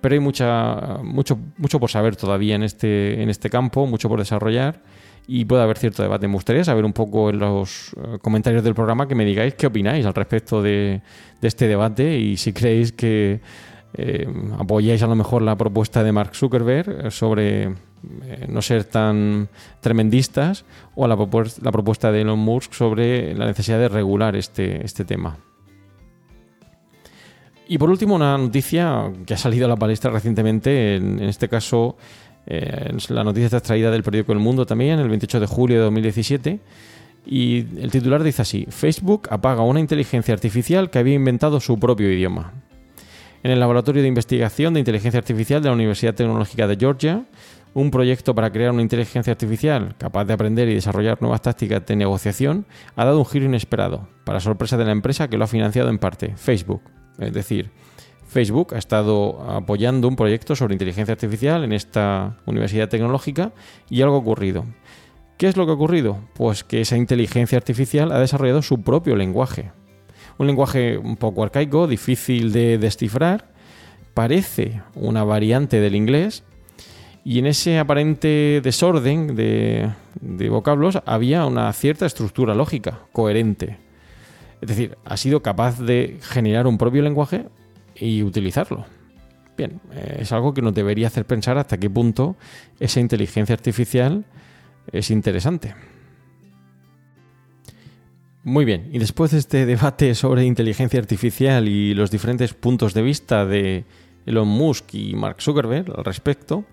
Pero 0.00 0.14
hay 0.14 0.20
mucha, 0.20 0.98
mucho, 1.02 1.38
mucho 1.56 1.80
por 1.80 1.90
saber 1.90 2.16
todavía 2.16 2.54
en 2.54 2.62
este, 2.62 3.22
en 3.22 3.28
este 3.28 3.50
campo, 3.50 3.86
mucho 3.86 4.08
por 4.08 4.18
desarrollar 4.18 4.80
y 5.26 5.44
puede 5.44 5.62
haber 5.62 5.78
cierto 5.78 6.02
debate. 6.02 6.26
Me 6.26 6.34
gustaría 6.34 6.64
saber 6.64 6.84
un 6.84 6.92
poco 6.92 7.30
en 7.30 7.38
los 7.38 7.94
eh, 7.96 8.18
comentarios 8.22 8.64
del 8.64 8.74
programa 8.74 9.06
que 9.06 9.14
me 9.14 9.24
digáis 9.24 9.54
qué 9.54 9.66
opináis 9.66 10.06
al 10.06 10.14
respecto 10.14 10.62
de, 10.62 11.02
este 11.42 11.68
debate 11.68 12.18
y 12.18 12.36
si 12.36 12.52
creéis 12.52 12.92
que 12.92 13.40
eh, 13.94 14.26
apoyáis 14.58 15.02
a 15.02 15.06
lo 15.06 15.14
mejor 15.14 15.42
la 15.42 15.56
propuesta 15.56 16.02
de 16.02 16.12
Mark 16.12 16.34
Zuckerberg 16.34 17.06
eh, 17.06 17.10
sobre 17.10 17.62
eh, 17.64 18.46
no 18.48 18.62
ser 18.62 18.84
tan 18.84 19.48
tremendistas 19.80 20.64
o 20.94 21.06
la, 21.06 21.16
la 21.16 21.72
propuesta 21.72 22.12
de 22.12 22.20
Elon 22.20 22.38
Musk 22.38 22.72
sobre 22.72 23.34
la 23.34 23.46
necesidad 23.46 23.78
de 23.78 23.88
regular 23.88 24.36
este, 24.36 24.84
este 24.84 25.04
tema. 25.04 25.36
Y 27.70 27.76
por 27.76 27.90
último, 27.90 28.14
una 28.14 28.38
noticia 28.38 29.12
que 29.26 29.34
ha 29.34 29.36
salido 29.36 29.66
a 29.66 29.68
la 29.68 29.76
palestra 29.76 30.10
recientemente, 30.10 30.96
en, 30.96 31.20
este 31.20 31.50
caso, 31.50 31.98
eh, 32.46 32.96
la 33.10 33.22
noticia 33.22 33.44
está 33.44 33.58
extraída 33.58 33.90
del 33.90 34.02
periódico 34.02 34.32
El 34.32 34.38
Mundo 34.38 34.64
también, 34.64 34.98
el 34.98 35.08
28 35.10 35.38
de 35.38 35.46
julio 35.46 35.76
de 35.76 35.82
2017, 35.84 36.60
y 37.26 37.66
el 37.78 37.90
titular 37.90 38.22
dice 38.22 38.40
así, 38.40 38.66
Facebook 38.70 39.28
apaga 39.30 39.60
una 39.60 39.80
inteligencia 39.80 40.32
artificial 40.32 40.88
que 40.88 40.98
había 40.98 41.12
inventado 41.12 41.60
su 41.60 41.78
propio 41.78 42.10
idioma. 42.10 42.54
En 43.42 43.50
el 43.50 43.60
Laboratorio 43.60 44.00
de 44.00 44.08
Investigación 44.08 44.72
de 44.72 44.80
Inteligencia 44.80 45.18
Artificial 45.18 45.62
de 45.62 45.68
la 45.68 45.74
Universidad 45.74 46.14
Tecnológica 46.14 46.66
de 46.66 46.76
Georgia, 46.76 47.26
un 47.74 47.90
proyecto 47.90 48.34
para 48.34 48.50
crear 48.50 48.72
una 48.72 48.80
inteligencia 48.80 49.30
artificial 49.30 49.94
capaz 49.98 50.24
de 50.24 50.32
aprender 50.32 50.70
y 50.70 50.74
desarrollar 50.74 51.20
nuevas 51.20 51.42
tácticas 51.42 51.84
de 51.84 51.96
negociación 51.96 52.64
ha 52.96 53.04
dado 53.04 53.18
un 53.18 53.26
giro 53.26 53.44
inesperado, 53.44 54.08
para 54.24 54.40
sorpresa 54.40 54.78
de 54.78 54.86
la 54.86 54.92
empresa 54.92 55.28
que 55.28 55.36
lo 55.36 55.44
ha 55.44 55.48
financiado 55.48 55.90
en 55.90 55.98
parte, 55.98 56.32
Facebook. 56.36 56.80
Es 57.18 57.32
decir, 57.32 57.70
Facebook 58.28 58.74
ha 58.74 58.78
estado 58.78 59.40
apoyando 59.50 60.06
un 60.06 60.16
proyecto 60.16 60.54
sobre 60.54 60.74
inteligencia 60.74 61.12
artificial 61.12 61.64
en 61.64 61.72
esta 61.72 62.36
universidad 62.46 62.88
tecnológica 62.88 63.52
y 63.88 64.02
algo 64.02 64.16
ha 64.16 64.18
ocurrido. 64.18 64.64
¿Qué 65.38 65.48
es 65.48 65.56
lo 65.56 65.64
que 65.64 65.72
ha 65.72 65.76
ocurrido? 65.76 66.18
Pues 66.34 66.62
que 66.62 66.80
esa 66.80 66.96
inteligencia 66.96 67.56
artificial 67.56 68.12
ha 68.12 68.18
desarrollado 68.18 68.60
su 68.60 68.82
propio 68.82 69.16
lenguaje. 69.16 69.70
Un 70.36 70.46
lenguaje 70.46 70.98
un 70.98 71.16
poco 71.16 71.42
arcaico, 71.42 71.86
difícil 71.86 72.52
de 72.52 72.76
descifrar, 72.78 73.50
parece 74.14 74.82
una 74.94 75.24
variante 75.24 75.80
del 75.80 75.94
inglés 75.94 76.44
y 77.24 77.38
en 77.38 77.46
ese 77.46 77.78
aparente 77.78 78.60
desorden 78.62 79.36
de, 79.36 79.90
de 80.20 80.48
vocablos 80.48 80.98
había 81.06 81.46
una 81.46 81.72
cierta 81.72 82.06
estructura 82.06 82.54
lógica, 82.54 83.00
coherente. 83.12 83.87
Es 84.60 84.68
decir, 84.68 84.98
ha 85.04 85.16
sido 85.16 85.42
capaz 85.42 85.80
de 85.80 86.18
generar 86.20 86.66
un 86.66 86.78
propio 86.78 87.02
lenguaje 87.02 87.46
y 87.94 88.22
utilizarlo. 88.22 88.86
Bien, 89.56 89.80
eh, 89.92 90.18
es 90.20 90.32
algo 90.32 90.54
que 90.54 90.62
nos 90.62 90.74
debería 90.74 91.08
hacer 91.08 91.24
pensar 91.24 91.58
hasta 91.58 91.78
qué 91.78 91.90
punto 91.90 92.36
esa 92.78 93.00
inteligencia 93.00 93.54
artificial 93.54 94.24
es 94.92 95.10
interesante. 95.10 95.74
Muy 98.44 98.64
bien, 98.64 98.88
y 98.92 98.98
después 98.98 99.32
de 99.32 99.38
este 99.38 99.66
debate 99.66 100.14
sobre 100.14 100.44
inteligencia 100.44 100.98
artificial 100.98 101.68
y 101.68 101.92
los 101.92 102.10
diferentes 102.10 102.54
puntos 102.54 102.94
de 102.94 103.02
vista 103.02 103.44
de 103.44 103.84
Elon 104.26 104.48
Musk 104.48 104.94
y 104.94 105.14
Mark 105.14 105.42
Zuckerberg 105.42 105.92
al 105.94 106.04
respecto, 106.04 106.64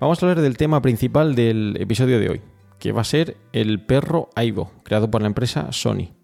vamos 0.00 0.22
a 0.22 0.26
hablar 0.26 0.40
del 0.42 0.56
tema 0.56 0.80
principal 0.80 1.34
del 1.34 1.76
episodio 1.80 2.18
de 2.20 2.30
hoy, 2.30 2.40
que 2.78 2.92
va 2.92 3.02
a 3.02 3.04
ser 3.04 3.36
el 3.52 3.80
perro 3.80 4.30
Aibo, 4.36 4.72
creado 4.84 5.10
por 5.10 5.20
la 5.20 5.26
empresa 5.28 5.70
Sony. 5.72 6.17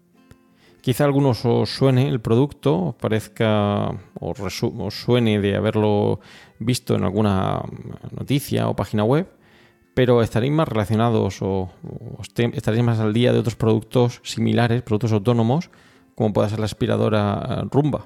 Quizá 0.85 1.03
algunos 1.03 1.43
os 1.45 1.73
suene 1.73 2.07
el 2.07 2.21
producto, 2.21 2.93
os 2.93 2.95
parezca 3.01 3.89
o 4.21 4.37
os 4.37 4.93
suene 4.93 5.41
de 5.41 5.57
haberlo 5.57 6.21
visto 6.59 6.93
en 6.93 7.01
alguna 7.01 7.65
noticia 8.13 8.69
o 8.69 8.77
página 8.77 9.01
web, 9.01 9.25
pero 9.97 10.21
estaréis 10.21 10.53
más 10.53 10.69
relacionados 10.69 11.41
o, 11.41 11.73
estaréis 12.53 12.83
más 12.85 12.99
al 12.99 13.17
día 13.17 13.33
de 13.33 13.39
otros 13.39 13.55
productos 13.55 14.21
similares, 14.21 14.83
productos 14.83 15.11
autónomos, 15.11 15.71
como 16.13 16.33
puede 16.33 16.53
ser 16.53 16.59
la 16.59 16.69
aspiradora 16.69 17.65
Rumba. 17.71 18.05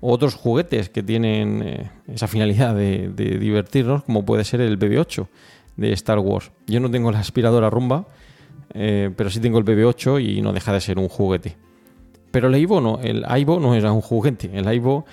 O 0.00 0.10
otros 0.10 0.34
juguetes 0.34 0.90
que 0.90 1.04
tienen 1.04 1.62
eh, 1.62 1.90
esa 2.08 2.26
finalidad 2.26 2.74
de, 2.74 3.14
divertirnos, 3.14 4.02
como 4.02 4.26
puede 4.26 4.42
ser 4.42 4.60
el 4.60 4.76
BB-8 4.76 5.28
de 5.76 5.92
Star 5.92 6.18
Wars. 6.18 6.50
Yo 6.66 6.80
no 6.80 6.90
tengo 6.90 7.12
la 7.12 7.20
aspiradora 7.20 7.70
Rumba, 7.70 8.08
eh, 8.74 9.14
pero 9.16 9.30
sí 9.30 9.38
tengo 9.38 9.58
el 9.58 9.64
BB-8 9.64 10.18
y 10.18 10.42
no 10.42 10.52
deja 10.52 10.72
de 10.72 10.80
ser 10.80 10.98
un 10.98 11.08
juguete. 11.08 11.62
Pero 12.32 12.48
el 12.48 12.54
Aibo 12.54 12.80
no, 12.80 12.98
el 13.00 13.24
Aibo 13.28 13.60
no 13.60 13.76
era 13.76 13.92
un 13.92 14.00
juguete. 14.00 14.50
El 14.52 14.66
Aibo, 14.66 15.06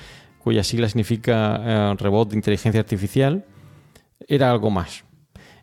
cuya 0.44 0.64
sigla 0.64 0.88
significa 0.88 1.62
eh, 1.64 1.96
robot 2.00 2.30
de 2.30 2.38
inteligencia 2.38 2.82
artificial, 2.82 3.46
era 4.28 4.50
algo 4.50 4.72
más. 4.72 5.04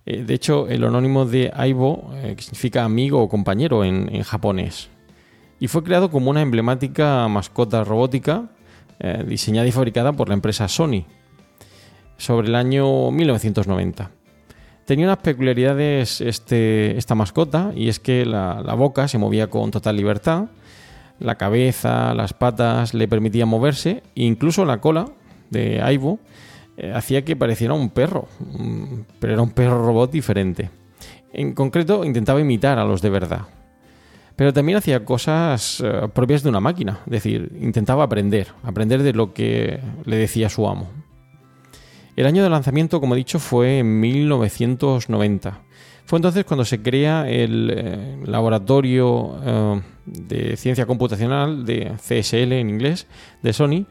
Eh, 0.05 0.23
de 0.23 0.35
hecho, 0.35 0.69
el 0.69 0.85
anónimo 0.85 1.25
de 1.25 1.51
Aibo, 1.53 2.13
que 2.23 2.41
significa 2.43 2.85
amigo 2.85 3.21
o 3.21 3.29
compañero 3.29 3.85
en, 3.85 4.23
japonés. 4.23 4.91
Y 5.59 5.67
fue 5.67 5.83
creado 5.83 6.11
como 6.11 6.31
una 6.31 6.43
emblemática 6.43 7.27
mascota 7.29 7.83
robótica 7.83 8.51
diseñada 9.27 9.67
y 9.67 9.73
fabricada 9.73 10.13
por 10.13 10.29
la 10.29 10.35
empresa 10.35 10.69
Sony 10.69 11.05
sobre 12.17 12.49
el 12.49 12.55
año 12.55 13.11
1990. 13.11 14.11
Tenía 14.85 15.07
unas 15.07 15.19
peculiaridades 15.19 16.21
este, 16.21 16.97
esta 16.97 17.15
mascota 17.15 17.73
y 17.75 17.89
es 17.89 17.99
que 17.99 18.25
la, 18.25 18.75
boca 18.75 19.09
se 19.09 19.19
movía 19.19 19.49
con 19.49 19.71
total 19.71 19.97
libertad, 19.97 20.45
la 21.19 21.37
cabeza, 21.37 22.15
las 22.15 22.33
patas 22.33 22.95
le 22.95 23.09
permitían 23.09 23.49
moverse 23.49 24.03
incluso 24.15 24.65
la 24.65 24.81
cola 24.81 25.07
de 25.51 25.81
Aibo 25.83 26.19
eh, 26.77 26.93
hacía 26.95 27.25
que 27.25 27.37
pareciera 27.37 27.75
un 27.75 27.89
perro, 27.91 28.29
mm, 28.39 29.01
pero 29.19 29.33
era 29.33 29.43
un 29.43 29.51
perro 29.51 29.85
robot 29.85 30.11
diferente. 30.11 30.71
En 31.33 31.55
concreto 31.55 32.05
intentaba 32.05 32.41
imitar 32.41 32.79
a 32.79 32.85
los 32.85 33.01
de 33.01 33.11
verdad. 33.11 33.43
Pero 34.37 34.53
también 34.53 34.77
hacía 34.77 35.05
cosas 35.05 35.83
eh, 35.83 36.09
propias 36.13 36.43
de 36.43 36.51
una 36.51 36.61
máquina, 36.61 37.01
es 37.07 37.13
decir, 37.13 37.57
intentaba 37.61 38.05
aprender, 38.05 38.49
aprender 38.63 39.03
de 39.03 39.15
lo 39.15 39.33
que 39.33 39.81
le 40.05 40.17
decía 40.17 40.51
su 40.51 40.69
amo. 40.69 40.91
El 42.17 42.27
año 42.27 42.43
de 42.43 42.51
lanzamiento, 42.51 43.01
como 43.01 43.15
he 43.15 43.19
dicho, 43.19 43.39
fue 43.39 43.79
en 43.79 44.01
1990. 44.01 45.61
Fue 46.07 46.19
entonces 46.19 46.45
cuando 46.45 46.65
se 46.65 46.81
crea 46.81 47.29
el 47.29 47.71
eh, 47.75 48.17
laboratorio 48.25 49.41
eh, 49.45 49.83
de 50.07 50.57
ciencia 50.57 50.87
computacional 50.87 51.67
de 51.67 51.97
CSL 51.97 52.53
en 52.53 52.71
inglés 52.71 53.07
de 53.43 53.53
Sony. 53.53 53.87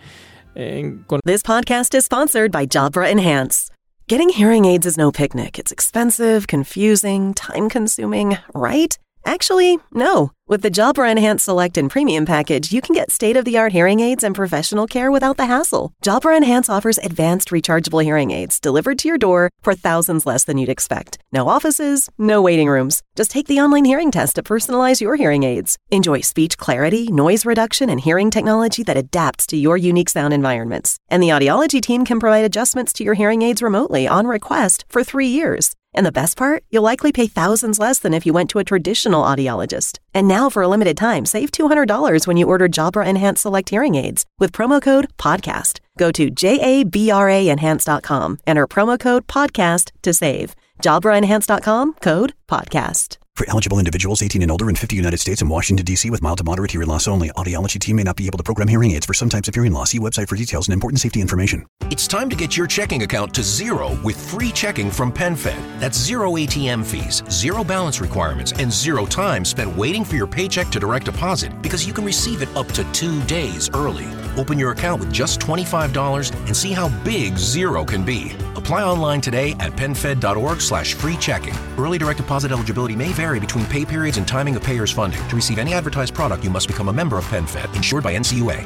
This 1.25 1.43
podcast 1.43 1.93
is 1.93 2.05
sponsored 2.05 2.51
by 2.51 2.65
Jabra 2.65 3.11
Enhance. 3.11 3.69
Getting 4.07 4.29
hearing 4.29 4.63
aids 4.63 4.85
is 4.85 4.97
no 4.97 5.11
picnic. 5.11 5.59
It's 5.59 5.71
expensive, 5.71 6.47
confusing, 6.47 7.33
time 7.33 7.67
consuming, 7.67 8.37
right? 8.53 8.97
Actually, 9.25 9.79
no. 9.91 10.31
With 10.47 10.61
the 10.61 10.69
Jabra 10.69 11.09
Enhance 11.09 11.41
Select 11.41 11.75
and 11.75 11.89
Premium 11.89 12.23
package, 12.23 12.71
you 12.71 12.79
can 12.79 12.93
get 12.93 13.09
state 13.09 13.35
of 13.35 13.45
the 13.45 13.57
art 13.57 13.71
hearing 13.71 13.99
aids 13.99 14.23
and 14.23 14.35
professional 14.35 14.85
care 14.85 15.09
without 15.09 15.37
the 15.37 15.47
hassle. 15.47 15.91
Jabra 16.03 16.37
Enhance 16.37 16.69
offers 16.69 16.99
advanced 16.99 17.49
rechargeable 17.49 18.03
hearing 18.03 18.29
aids 18.29 18.59
delivered 18.59 18.99
to 18.99 19.07
your 19.07 19.17
door 19.17 19.49
for 19.63 19.73
thousands 19.73 20.27
less 20.27 20.43
than 20.43 20.59
you'd 20.59 20.69
expect. 20.69 21.17
No 21.31 21.49
offices, 21.49 22.11
no 22.19 22.43
waiting 22.43 22.69
rooms. 22.69 23.01
Just 23.15 23.31
take 23.31 23.47
the 23.47 23.59
online 23.59 23.85
hearing 23.85 24.11
test 24.11 24.35
to 24.35 24.43
personalize 24.43 25.01
your 25.01 25.15
hearing 25.15 25.41
aids. 25.41 25.77
Enjoy 25.89 26.21
speech 26.21 26.59
clarity, 26.59 27.07
noise 27.07 27.43
reduction, 27.43 27.89
and 27.89 28.01
hearing 28.01 28.29
technology 28.29 28.83
that 28.83 28.97
adapts 28.97 29.47
to 29.47 29.57
your 29.57 29.77
unique 29.77 30.09
sound 30.09 30.31
environments. 30.31 30.97
And 31.09 31.23
the 31.23 31.29
audiology 31.29 31.81
team 31.81 32.05
can 32.05 32.19
provide 32.19 32.45
adjustments 32.45 32.93
to 32.93 33.03
your 33.03 33.15
hearing 33.15 33.41
aids 33.41 33.63
remotely 33.63 34.07
on 34.07 34.27
request 34.27 34.85
for 34.89 35.03
three 35.03 35.27
years. 35.27 35.74
And 35.95 36.05
the 36.05 36.11
best 36.11 36.37
part, 36.37 36.63
you'll 36.69 36.83
likely 36.83 37.11
pay 37.11 37.25
thousands 37.25 37.79
less 37.79 37.97
than 37.97 38.13
if 38.13 38.27
you 38.27 38.33
went 38.33 38.51
to 38.51 38.59
a 38.59 38.63
traditional 38.63 39.23
audiologist. 39.23 39.97
And 40.13 40.27
now 40.27 40.49
for 40.49 40.61
a 40.61 40.67
limited 40.67 40.97
time, 40.97 41.25
save 41.25 41.49
$200 41.49 42.27
when 42.27 42.37
you 42.37 42.47
order 42.47 42.67
Jabra 42.67 43.07
Enhanced 43.07 43.41
Select 43.41 43.69
Hearing 43.69 43.95
Aids 43.95 44.25
with 44.37 44.51
promo 44.51 44.79
code 44.81 45.07
PODCAST. 45.17 45.79
Go 45.97 46.11
to 46.11 46.29
jabraenhance.com, 46.29 48.39
enter 48.45 48.67
promo 48.67 48.99
code 48.99 49.27
PODCAST 49.27 49.91
to 50.03 50.13
save. 50.13 50.55
JabraEnhance.com, 50.83 51.93
code 51.95 52.33
PODCAST. 52.47 53.17
For 53.35 53.49
eligible 53.49 53.79
individuals 53.79 54.23
18 54.23 54.43
and 54.43 54.51
older 54.51 54.69
in 54.69 54.77
50 54.77 54.95
United 54.95 55.19
States 55.19 55.41
and 55.41 55.49
Washington, 55.49 55.83
D.C. 55.83 56.09
with 56.09 56.21
mild 56.21 56.37
to 56.37 56.45
moderate 56.45 56.71
hearing 56.71 56.87
loss 56.87 57.05
only. 57.05 57.31
Audiology 57.31 57.77
team 57.79 57.97
may 57.97 58.03
not 58.03 58.15
be 58.15 58.27
able 58.27 58.37
to 58.37 58.43
program 58.43 58.69
hearing 58.69 58.91
aids 58.91 59.05
for 59.05 59.13
some 59.13 59.27
types 59.27 59.49
of 59.49 59.53
hearing 59.53 59.73
loss. 59.73 59.91
See 59.91 59.99
website 59.99 60.29
for 60.29 60.37
details 60.37 60.69
and 60.69 60.73
important 60.73 61.01
safety 61.01 61.19
information. 61.19 61.65
It's 61.91 62.07
time 62.07 62.29
to 62.29 62.35
get 62.37 62.55
your 62.55 62.65
checking 62.65 63.03
account 63.03 63.33
to 63.33 63.43
zero 63.43 63.99
with 64.05 64.15
free 64.15 64.51
checking 64.51 64.89
from 64.89 65.11
PenFed. 65.11 65.81
That's 65.81 65.97
zero 65.97 66.31
ATM 66.31 66.85
fees, 66.85 67.23
zero 67.29 67.65
balance 67.65 67.99
requirements, 67.99 68.53
and 68.53 68.71
zero 68.71 69.05
time 69.05 69.43
spent 69.43 69.75
waiting 69.75 70.05
for 70.05 70.15
your 70.15 70.27
paycheck 70.27 70.69
to 70.69 70.79
direct 70.79 71.03
deposit 71.03 71.61
because 71.61 71.85
you 71.85 71.91
can 71.91 72.05
receive 72.05 72.41
it 72.41 72.55
up 72.55 72.67
to 72.69 72.89
two 72.93 73.21
days 73.23 73.69
early. 73.73 74.07
Open 74.37 74.57
your 74.57 74.71
account 74.71 75.01
with 75.01 75.11
just 75.11 75.41
$25 75.41 76.33
and 76.45 76.55
see 76.55 76.71
how 76.71 76.87
big 77.03 77.37
zero 77.37 77.83
can 77.83 78.05
be. 78.05 78.31
Apply 78.55 78.83
online 78.83 79.19
today 79.19 79.51
at 79.59 79.73
penfed.org 79.73 80.61
slash 80.61 80.93
free 80.93 81.17
checking. 81.17 81.53
Early 81.77 81.97
direct 81.97 82.17
deposit 82.17 82.53
eligibility 82.53 82.95
may 82.95 83.09
vary 83.09 83.24
between 83.25 83.65
pay 83.65 83.85
periods 83.85 84.17
and 84.17 84.27
timing 84.27 84.55
of 84.55 84.63
payers' 84.63 84.91
funding. 84.91 85.21
To 85.29 85.35
receive 85.35 85.59
any 85.59 85.73
advertised 85.73 86.13
product, 86.13 86.43
you 86.43 86.51
must 86.51 86.67
become 86.67 86.89
a 86.89 86.93
member 86.93 87.17
of 87.17 87.25
PenFed, 87.29 87.75
insured 87.75 88.03
by 88.03 88.13
NCUA. 88.13 88.65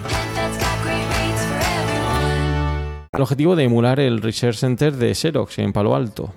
El 3.11 3.21
objetivo 3.21 3.55
de 3.55 3.63
emular 3.63 3.99
el 3.99 4.21
Research 4.21 4.57
Center 4.57 4.95
de 4.95 5.15
Xerox 5.15 5.59
en 5.59 5.73
Palo 5.73 5.95
Alto. 5.95 6.33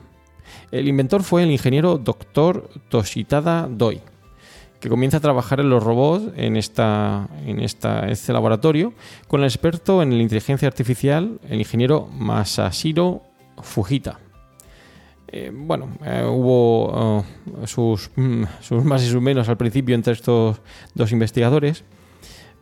El 0.70 0.88
inventor 0.88 1.22
fue 1.22 1.42
el 1.42 1.50
ingeniero 1.50 1.98
Dr. 1.98 2.70
Toshitada 2.88 3.68
Doi, 3.70 4.00
que 4.80 4.88
comienza 4.88 5.18
a 5.18 5.20
trabajar 5.20 5.61
en 5.61 5.68
los 5.70 5.82
robots 5.82 6.32
en, 6.35 6.56
esta, 6.56 7.28
en 7.44 7.61
esta, 7.61 8.08
este 8.08 8.32
laboratorio 8.32 8.94
con 9.28 9.40
el 9.40 9.46
experto 9.46 10.02
en 10.02 10.16
la 10.16 10.22
inteligencia 10.22 10.66
artificial, 10.66 11.38
el 11.48 11.58
ingeniero 11.58 12.06
Masashiro 12.06 13.22
Fujita. 13.62 14.18
Eh, 15.28 15.52
bueno, 15.54 15.90
eh, 16.04 16.26
hubo 16.28 16.91
sus, 17.66 18.11
mm, 18.16 18.44
sus, 18.61 18.85
más 18.85 19.03
y 19.03 19.09
sus 19.09 19.22
menos 19.22 19.48
al 19.48 19.57
principio 19.57 19.94
entre 19.94 20.12
estos 20.12 20.61
dos 20.94 21.12
investigadores, 21.12 21.85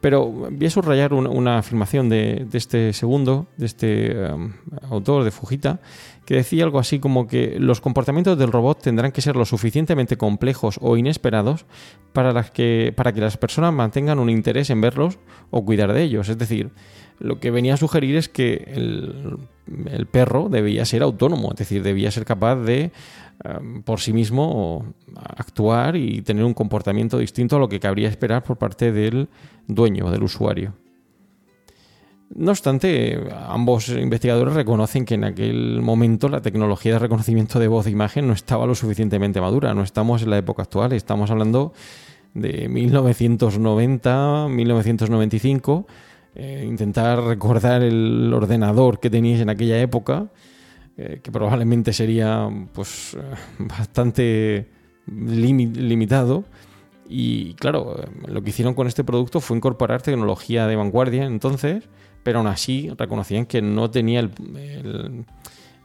pero 0.01 0.27
voy 0.31 0.67
a 0.67 0.71
subrayar 0.71 1.13
una, 1.13 1.59
afirmación 1.59 2.09
de, 2.09 2.47
este 2.53 2.93
segundo, 2.95 3.49
de 3.59 3.67
este 3.67 4.17
autor, 4.89 5.25
de 5.25 5.31
Fujita, 5.31 5.81
que 6.25 6.37
decía 6.37 6.65
algo 6.65 6.79
así 6.79 7.01
como 7.01 7.27
que 7.27 7.57
los 7.59 7.83
comportamientos 7.83 8.39
del 8.39 8.51
robot 8.51 8.81
tendrán 8.81 9.13
que 9.13 9.21
ser 9.21 9.37
lo 9.37 9.45
suficientemente 9.45 10.17
complejos 10.17 10.79
o 10.81 10.97
inesperados 10.97 11.67
para, 12.15 12.45
que, 12.45 12.95
para 12.97 13.13
que 13.13 13.21
las 13.21 13.37
personas 13.37 13.75
mantengan 13.75 14.19
un 14.19 14.31
interés 14.31 14.71
en 14.71 14.81
verlos 14.81 15.19
o 15.51 15.65
cuidar 15.67 15.93
de 15.93 16.03
ellos. 16.03 16.31
Es 16.31 16.39
decir, 16.39 16.71
lo 17.21 17.39
que 17.39 17.51
venía 17.51 17.75
a 17.75 17.77
sugerir 17.77 18.17
es 18.17 18.29
que 18.29 18.65
el, 18.75 19.39
perro 20.11 20.49
debía 20.49 20.85
ser 20.85 21.03
autónomo, 21.03 21.51
es 21.53 21.59
decir, 21.59 21.83
debía 21.83 22.11
ser 22.11 22.25
capaz 22.25 22.57
de 22.57 22.91
em, 23.45 23.83
por 23.83 24.01
sí 24.01 24.13
mismo 24.13 24.95
actuar 25.15 25.97
y 25.97 26.23
tener 26.23 26.45
un 26.45 26.55
comportamiento 26.55 27.19
distinto 27.19 27.57
a 27.57 27.59
lo 27.61 27.69
que 27.69 27.79
cabría 27.79 28.09
esperar 28.09 28.43
por 28.43 28.57
parte 28.57 28.91
del 28.91 29.29
dueño, 29.69 30.11
del 30.11 30.25
usuario. 30.25 30.75
No 32.35 32.53
obstante, 32.53 33.21
ambos 33.49 33.89
investigadores 33.89 34.55
reconocen 34.55 35.05
que 35.05 35.15
en 35.15 35.25
aquel 35.25 35.83
momento 35.83 36.29
la 36.29 36.41
tecnología 36.41 36.93
de 36.93 37.01
reconocimiento 37.01 37.59
de 37.59 37.69
voz 37.69 37.87
e 37.87 37.91
imagen 37.91 38.29
no 38.29 38.33
estaba 38.33 38.67
lo 38.67 38.75
suficientemente 38.75 39.41
madura. 39.41 39.75
No 39.75 39.83
estamos 39.83 40.23
en 40.23 40.31
la 40.31 40.39
época 40.39 40.63
actual, 40.63 40.93
estamos 40.93 41.31
hablando 41.31 41.73
de 42.35 42.69
1990, 42.69 44.47
1995 44.49 45.87
eh, 46.35 46.65
intentar 46.67 47.21
recordar 47.25 47.83
el 47.83 48.33
ordenador 48.33 49.01
que 49.01 49.11
teníais 49.11 49.41
en 49.41 49.51
aquella 49.51 49.81
época, 49.81 50.29
eh, 50.97 51.21
que 51.23 51.33
probablemente 51.33 51.93
sería 51.93 52.49
pues 52.73 53.15
eh, 53.15 53.21
bastante 53.59 54.69
limitado. 55.07 56.45
Y 57.09 57.55
claro, 57.55 57.97
lo 58.29 58.43
que 58.43 58.51
hicieron 58.51 58.75
con 58.75 58.87
este 58.87 59.03
producto 59.03 59.41
fue 59.41 59.57
incorporar 59.57 60.03
tecnología 60.03 60.69
de 60.69 60.77
vanguardia 60.77 61.25
entonces, 61.25 61.89
pero 62.23 62.39
aún 62.39 62.47
así 62.47 62.91
reconocían 62.97 63.47
que 63.47 63.61
no 63.61 63.91
tenía 63.91 64.21
el, 64.21 65.27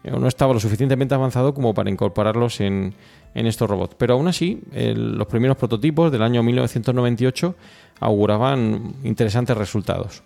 no 0.03 0.27
estaba 0.27 0.53
lo 0.53 0.59
suficientemente 0.59 1.15
avanzado 1.15 1.55
como 1.55 1.73
para 1.73 1.89
incorporarlos 1.89 2.61
en, 2.61 2.93
en 3.33 3.47
estos 3.47 3.67
robots. 3.67 3.95
Pero 3.97 4.13
aún 4.13 4.27
así, 4.27 4.61
los 4.71 5.25
primeros 5.25 5.57
prototipos 5.57 6.11
del 6.11 6.21
año 6.21 6.43
1998 6.43 7.55
auguraban 7.99 8.93
interesantes 9.03 9.57
resultados. 9.57 10.23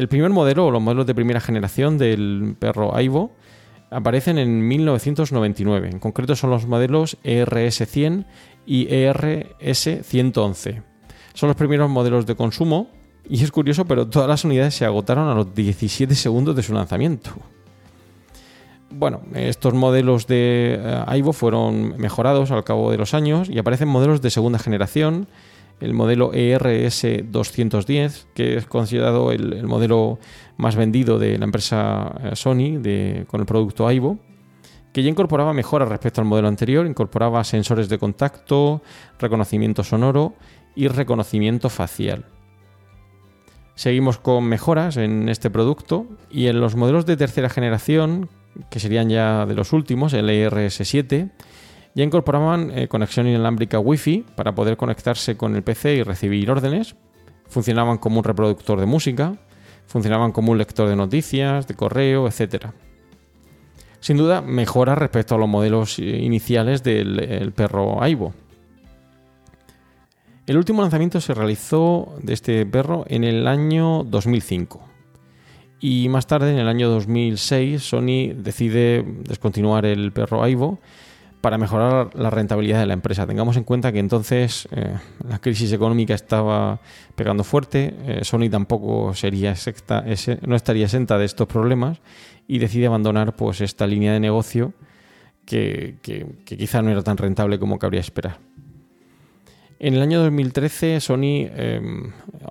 El 0.00 0.08
primer 0.08 0.30
modelo 0.30 0.64
o 0.64 0.70
los 0.70 0.80
modelos 0.80 1.04
de 1.04 1.14
primera 1.14 1.42
generación 1.42 1.98
del 1.98 2.56
perro 2.58 2.96
Aibo 2.96 3.32
aparecen 3.90 4.38
en 4.38 4.66
1999. 4.66 5.90
En 5.90 5.98
concreto 5.98 6.34
son 6.34 6.48
los 6.48 6.66
modelos 6.66 7.18
ERS-100 7.22 8.24
y 8.64 8.86
ERS-111. 8.88 10.82
Son 11.34 11.48
los 11.48 11.56
primeros 11.56 11.90
modelos 11.90 12.24
de 12.24 12.34
consumo 12.34 12.88
y 13.28 13.44
es 13.44 13.52
curioso, 13.52 13.84
pero 13.84 14.08
todas 14.08 14.26
las 14.26 14.42
unidades 14.42 14.74
se 14.74 14.86
agotaron 14.86 15.28
a 15.28 15.34
los 15.34 15.54
17 15.54 16.14
segundos 16.14 16.56
de 16.56 16.62
su 16.62 16.72
lanzamiento. 16.72 17.32
Bueno, 18.88 19.20
estos 19.34 19.74
modelos 19.74 20.26
de 20.26 20.80
eh, 20.80 21.04
Aivo 21.08 21.34
fueron 21.34 21.94
mejorados 21.98 22.50
al 22.52 22.64
cabo 22.64 22.90
de 22.90 22.96
los 22.96 23.12
años 23.12 23.50
y 23.50 23.58
aparecen 23.58 23.88
modelos 23.88 24.22
de 24.22 24.30
segunda 24.30 24.58
generación, 24.58 25.28
el 25.80 25.94
modelo 25.94 26.32
ERS 26.34 27.06
210, 27.24 28.28
que 28.34 28.56
es 28.56 28.66
considerado 28.66 29.32
el, 29.32 29.52
el 29.54 29.66
modelo 29.66 30.18
más 30.56 30.76
vendido 30.76 31.18
de 31.18 31.38
la 31.38 31.44
empresa 31.44 32.14
eh, 32.22 32.36
Sony 32.36 32.78
de- 32.80 33.24
con 33.28 33.40
el 33.40 33.46
producto 33.46 33.86
Aivo, 33.86 34.18
que 34.92 35.02
ya 35.02 35.08
incorporaba 35.08 35.52
mejoras 35.54 35.88
respecto 35.88 36.20
al 36.20 36.26
modelo 36.26 36.48
anterior, 36.48 36.86
incorporaba 36.86 37.44
sensores 37.44 37.88
de 37.88 37.98
contacto, 37.98 38.82
reconocimiento 39.18 39.84
sonoro 39.84 40.34
y 40.74 40.88
reconocimiento 40.88 41.70
facial. 41.70 42.24
Seguimos 43.74 44.18
con 44.18 44.44
mejoras 44.44 44.96
en 44.96 45.28
este 45.28 45.48
producto 45.48 46.06
y 46.30 46.48
en 46.48 46.60
los 46.60 46.76
modelos 46.76 47.06
de 47.06 47.16
tercera 47.16 47.48
generación, 47.48 48.28
que 48.68 48.80
serían 48.80 49.08
ya 49.08 49.46
de 49.46 49.54
los 49.54 49.72
últimos, 49.72 50.12
el 50.12 50.28
E 50.28 50.46
ERS7, 50.50 51.30
ya 51.94 52.04
incorporaban 52.04 52.70
eh, 52.76 52.88
conexión 52.88 53.26
inalámbrica 53.26 53.78
Wi-Fi 53.78 54.24
para 54.36 54.54
poder 54.54 54.76
conectarse 54.76 55.36
con 55.36 55.56
el 55.56 55.62
PC 55.62 55.96
y 55.96 56.02
recibir 56.02 56.50
órdenes. 56.50 56.94
Funcionaban 57.48 57.98
como 57.98 58.18
un 58.18 58.24
reproductor 58.24 58.78
de 58.78 58.86
música, 58.86 59.34
funcionaban 59.86 60.32
como 60.32 60.52
un 60.52 60.58
lector 60.58 60.88
de 60.88 60.96
noticias, 60.96 61.66
de 61.66 61.74
correo, 61.74 62.28
etc. 62.28 62.66
Sin 63.98 64.16
duda, 64.16 64.40
mejora 64.40 64.94
respecto 64.94 65.34
a 65.34 65.38
los 65.38 65.48
modelos 65.48 65.98
eh, 65.98 66.02
iniciales 66.02 66.82
del 66.84 67.18
el 67.18 67.52
perro 67.52 68.02
Aibo. 68.02 68.32
El 70.46 70.56
último 70.56 70.82
lanzamiento 70.82 71.20
se 71.20 71.34
realizó 71.34 72.14
de 72.22 72.32
este 72.32 72.66
perro 72.66 73.04
en 73.08 73.24
el 73.24 73.46
año 73.46 74.04
2005. 74.04 74.80
Y 75.80 76.08
más 76.08 76.26
tarde, 76.26 76.52
en 76.52 76.58
el 76.58 76.68
año 76.68 76.88
2006, 76.90 77.82
Sony 77.82 78.34
decide 78.34 79.04
descontinuar 79.24 79.86
el 79.86 80.12
perro 80.12 80.42
Aibo 80.42 80.78
para 81.40 81.56
mejorar 81.56 82.14
la 82.14 82.30
rentabilidad 82.30 82.80
de 82.80 82.86
la 82.86 82.94
empresa. 82.94 83.26
Tengamos 83.26 83.56
en 83.56 83.64
cuenta 83.64 83.92
que 83.92 83.98
entonces 83.98 84.68
eh, 84.72 84.94
la 85.26 85.38
crisis 85.38 85.72
económica 85.72 86.14
estaba 86.14 86.80
pegando 87.14 87.44
fuerte, 87.44 87.94
eh, 88.06 88.20
Sony 88.24 88.50
tampoco 88.50 89.14
sería 89.14 89.54
no 90.46 90.56
estaría 90.56 90.84
exenta 90.84 91.18
de 91.18 91.24
estos 91.24 91.46
problemas 91.46 91.98
y 92.46 92.58
decide 92.58 92.86
abandonar 92.86 93.34
pues, 93.36 93.60
esta 93.60 93.86
línea 93.86 94.12
de 94.12 94.20
negocio 94.20 94.74
que, 95.46 95.96
quizá 96.44 96.82
no 96.82 96.90
era 96.90 97.02
tan 97.02 97.16
rentable 97.16 97.58
como 97.58 97.78
cabría 97.78 98.00
esperar. 98.00 98.38
En 99.78 99.94
el 99.94 100.02
año 100.02 100.20
2013 100.20 101.00
Sony 101.00 101.48
eh, 101.48 101.80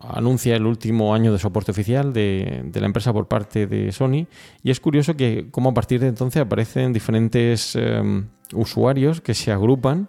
anuncia 0.01 0.55
el 0.55 0.65
último 0.65 1.13
año 1.13 1.31
de 1.31 1.37
soporte 1.37 1.71
oficial 1.71 2.11
de, 2.11 2.63
de 2.65 2.79
la 2.79 2.87
empresa 2.87 3.13
por 3.13 3.27
parte 3.27 3.67
de 3.67 3.91
Sony 3.91 4.25
y 4.63 4.71
es 4.71 4.79
curioso 4.79 5.15
que 5.15 5.47
como 5.51 5.69
a 5.69 5.73
partir 5.75 5.99
de 5.99 6.07
entonces 6.07 6.41
aparecen 6.41 6.91
diferentes 6.91 7.75
eh, 7.75 8.23
usuarios 8.53 9.21
que 9.21 9.33
se 9.33 9.51
agrupan 9.51 10.07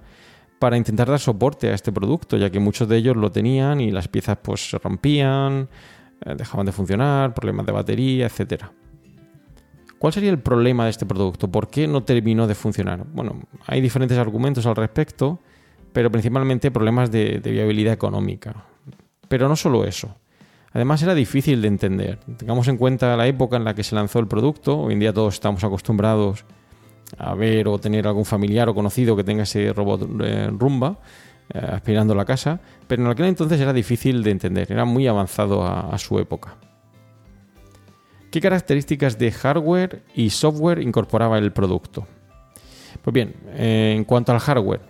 para 0.59 0.76
intentar 0.76 1.09
dar 1.09 1.18
soporte 1.18 1.70
a 1.70 1.74
este 1.74 1.90
producto, 1.90 2.37
ya 2.37 2.50
que 2.50 2.61
muchos 2.61 2.87
de 2.88 2.98
ellos 2.98 3.16
lo 3.16 3.33
tenían 3.33 3.81
y 3.81 3.90
las 3.90 4.09
piezas 4.09 4.37
pues 4.42 4.70
se 4.70 4.79
rompían, 4.79 5.68
eh, 6.24 6.35
dejaban 6.37 6.66
de 6.66 6.72
funcionar, 6.72 7.33
problemas 7.35 7.64
de 7.66 7.72
batería, 7.72 8.26
etcétera. 8.26 8.70
¿Cuál 9.98 10.12
sería 10.12 10.31
el 10.31 10.38
problema 10.38 10.85
de 10.85 10.90
este 10.90 11.07
producto? 11.07 11.50
¿Por 11.50 11.68
qué 11.68 11.87
no 11.87 12.03
terminó 12.03 12.46
de 12.46 12.55
funcionar? 12.55 13.05
Bueno, 13.12 13.40
hay 13.66 13.81
diferentes 13.81 14.16
argumentos 14.16 14.64
al 14.66 14.76
respecto, 14.76 15.40
pero 15.92 16.11
principalmente 16.11 16.70
problemas 16.70 17.11
de, 17.11 17.38
viabilidad 17.44 17.92
económica. 17.92 18.64
Pero 19.29 19.48
no 19.48 19.57
solo 19.57 19.85
eso. 19.85 20.16
Además 20.72 21.03
era 21.03 21.14
difícil 21.14 21.61
de 21.61 21.68
entender. 21.68 22.18
Tengamos 22.38 22.68
en 22.68 22.76
cuenta 22.76 23.16
la 23.16 23.26
época 23.26 23.57
en 23.57 23.64
la 23.64 23.74
que 23.74 23.83
se 23.83 23.94
lanzó 23.94 24.20
el 24.20 24.26
producto. 24.26 24.79
Hoy 24.79 24.94
en 24.94 25.00
día 25.00 25.12
todos 25.12 25.35
estamos 25.35 25.64
acostumbrados 25.64 26.44
ver 27.37 27.68
o 27.68 27.79
tener 27.79 28.07
algún 28.07 28.25
familiar 28.25 28.68
o 28.68 28.75
conocido 28.75 29.16
que 29.16 29.25
tenga 29.25 29.42
ese 29.42 29.73
robot 29.73 30.09
eh, 30.23 30.51
rumba 30.53 30.99
eh, 31.53 31.59
aspirando 31.59 32.12
a 32.12 32.16
la 32.16 32.25
casa, 32.25 32.61
pero 32.87 33.03
en 33.03 33.11
aquel 33.11 33.27
entonces 33.27 33.61
era 33.61 33.73
difícil 33.73 34.23
de 34.23 34.31
entender, 34.31 34.70
era 34.70 34.85
muy 34.85 35.07
avanzado 35.07 35.62
a, 35.62 35.90
a 35.92 35.99
su 35.99 36.18
época. 36.18 36.57
¿Qué 38.31 38.40
características 38.40 39.18
de 39.18 39.33
hardware 39.33 40.05
y 40.14 40.31
software 40.31 40.81
incorporaba 40.81 41.38
el 41.38 41.53
producto? 41.53 42.07
Pues 43.03 43.12
bien, 43.12 43.35
eh, 43.55 43.94
en 43.96 44.05
cuanto 44.05 44.33
al 44.33 44.38
hardware, 44.38 44.81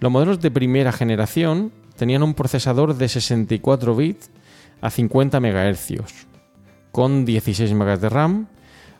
los 0.00 0.10
modelos 0.10 0.40
de 0.40 0.50
primera 0.50 0.92
generación 0.92 1.72
tenían 1.96 2.22
un 2.22 2.34
procesador 2.34 2.94
de 2.94 3.08
64 3.08 3.94
bits 3.94 4.30
a 4.80 4.90
50 4.90 5.40
MHz, 5.40 6.26
con 6.92 7.24
16 7.24 7.74
MB 7.74 7.98
de 7.98 8.08
RAM, 8.08 8.48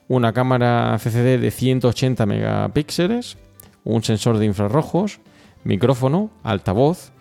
una 0.09 0.33
cámara 0.33 0.97
CCD 0.99 1.39
de 1.39 1.51
180 1.51 2.27
megapíxeles, 2.27 3.37
un 3.85 4.03
sensor 4.03 4.39
de 4.39 4.47
infrarrojos, 4.47 5.21
micrófono, 5.65 6.31
altavoz, 6.43 7.13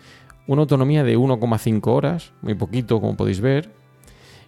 una 0.46 0.62
autonomía 0.62 1.04
de 1.04 1.18
1,5 1.18 1.86
horas, 1.86 2.32
muy 2.40 2.54
poquito 2.54 3.00
como 3.00 3.16
podéis 3.16 3.40
ver, 3.40 3.70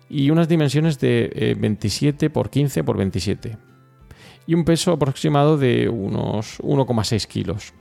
y 0.09 0.31
unas 0.31 0.49
dimensiones 0.49 0.99
de 0.99 1.31
eh, 1.35 1.55
27 1.59 2.27
x 2.27 2.49
15 2.51 2.81
x 2.81 2.97
27 2.97 3.59
y 4.47 4.55
un 4.55 4.65
peso 4.65 4.93
aproximado 4.93 5.57
de 5.59 5.89
unos 5.89 6.59
1,6 6.61 7.27
kilos. 7.27 7.75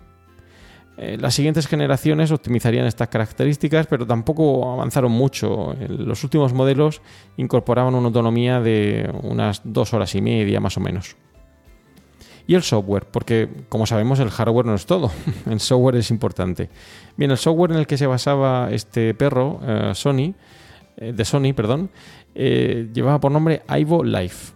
Eh, 1.01 1.17
las 1.17 1.33
siguientes 1.33 1.65
generaciones 1.65 2.29
optimizarían 2.29 2.85
estas 2.85 3.07
características, 3.07 3.87
pero 3.87 4.05
tampoco 4.05 4.69
avanzaron 4.73 5.13
mucho. 5.13 5.73
Los 5.87 6.25
últimos 6.25 6.51
modelos 6.51 7.01
incorporaban 7.37 7.95
una 7.95 8.07
autonomía 8.07 8.59
de 8.59 9.09
unas 9.23 9.61
dos 9.63 9.93
horas 9.93 10.13
y 10.15 10.21
media 10.21 10.59
más 10.59 10.75
o 10.75 10.81
menos. 10.81 11.15
Y 12.47 12.55
el 12.55 12.63
software, 12.63 13.05
porque 13.05 13.47
como 13.69 13.85
sabemos 13.85 14.19
el 14.19 14.29
hardware 14.29 14.65
no 14.65 14.75
es 14.75 14.85
todo, 14.85 15.09
el 15.49 15.61
software 15.61 15.95
es 15.95 16.11
importante. 16.11 16.69
Bien, 17.15 17.31
el 17.31 17.37
software 17.37 17.71
en 17.71 17.77
el 17.77 17.87
que 17.87 17.97
se 17.97 18.05
basaba 18.05 18.67
este 18.69 19.13
perro, 19.13 19.61
eh, 19.65 19.91
Sony, 19.95 20.33
eh, 20.97 21.13
de 21.13 21.23
Sony, 21.23 21.53
perdón, 21.55 21.89
llevaba 22.35 23.21
por 23.21 23.31
nombre 23.31 23.61
Ivo 23.69 24.03
Life. 24.03 24.53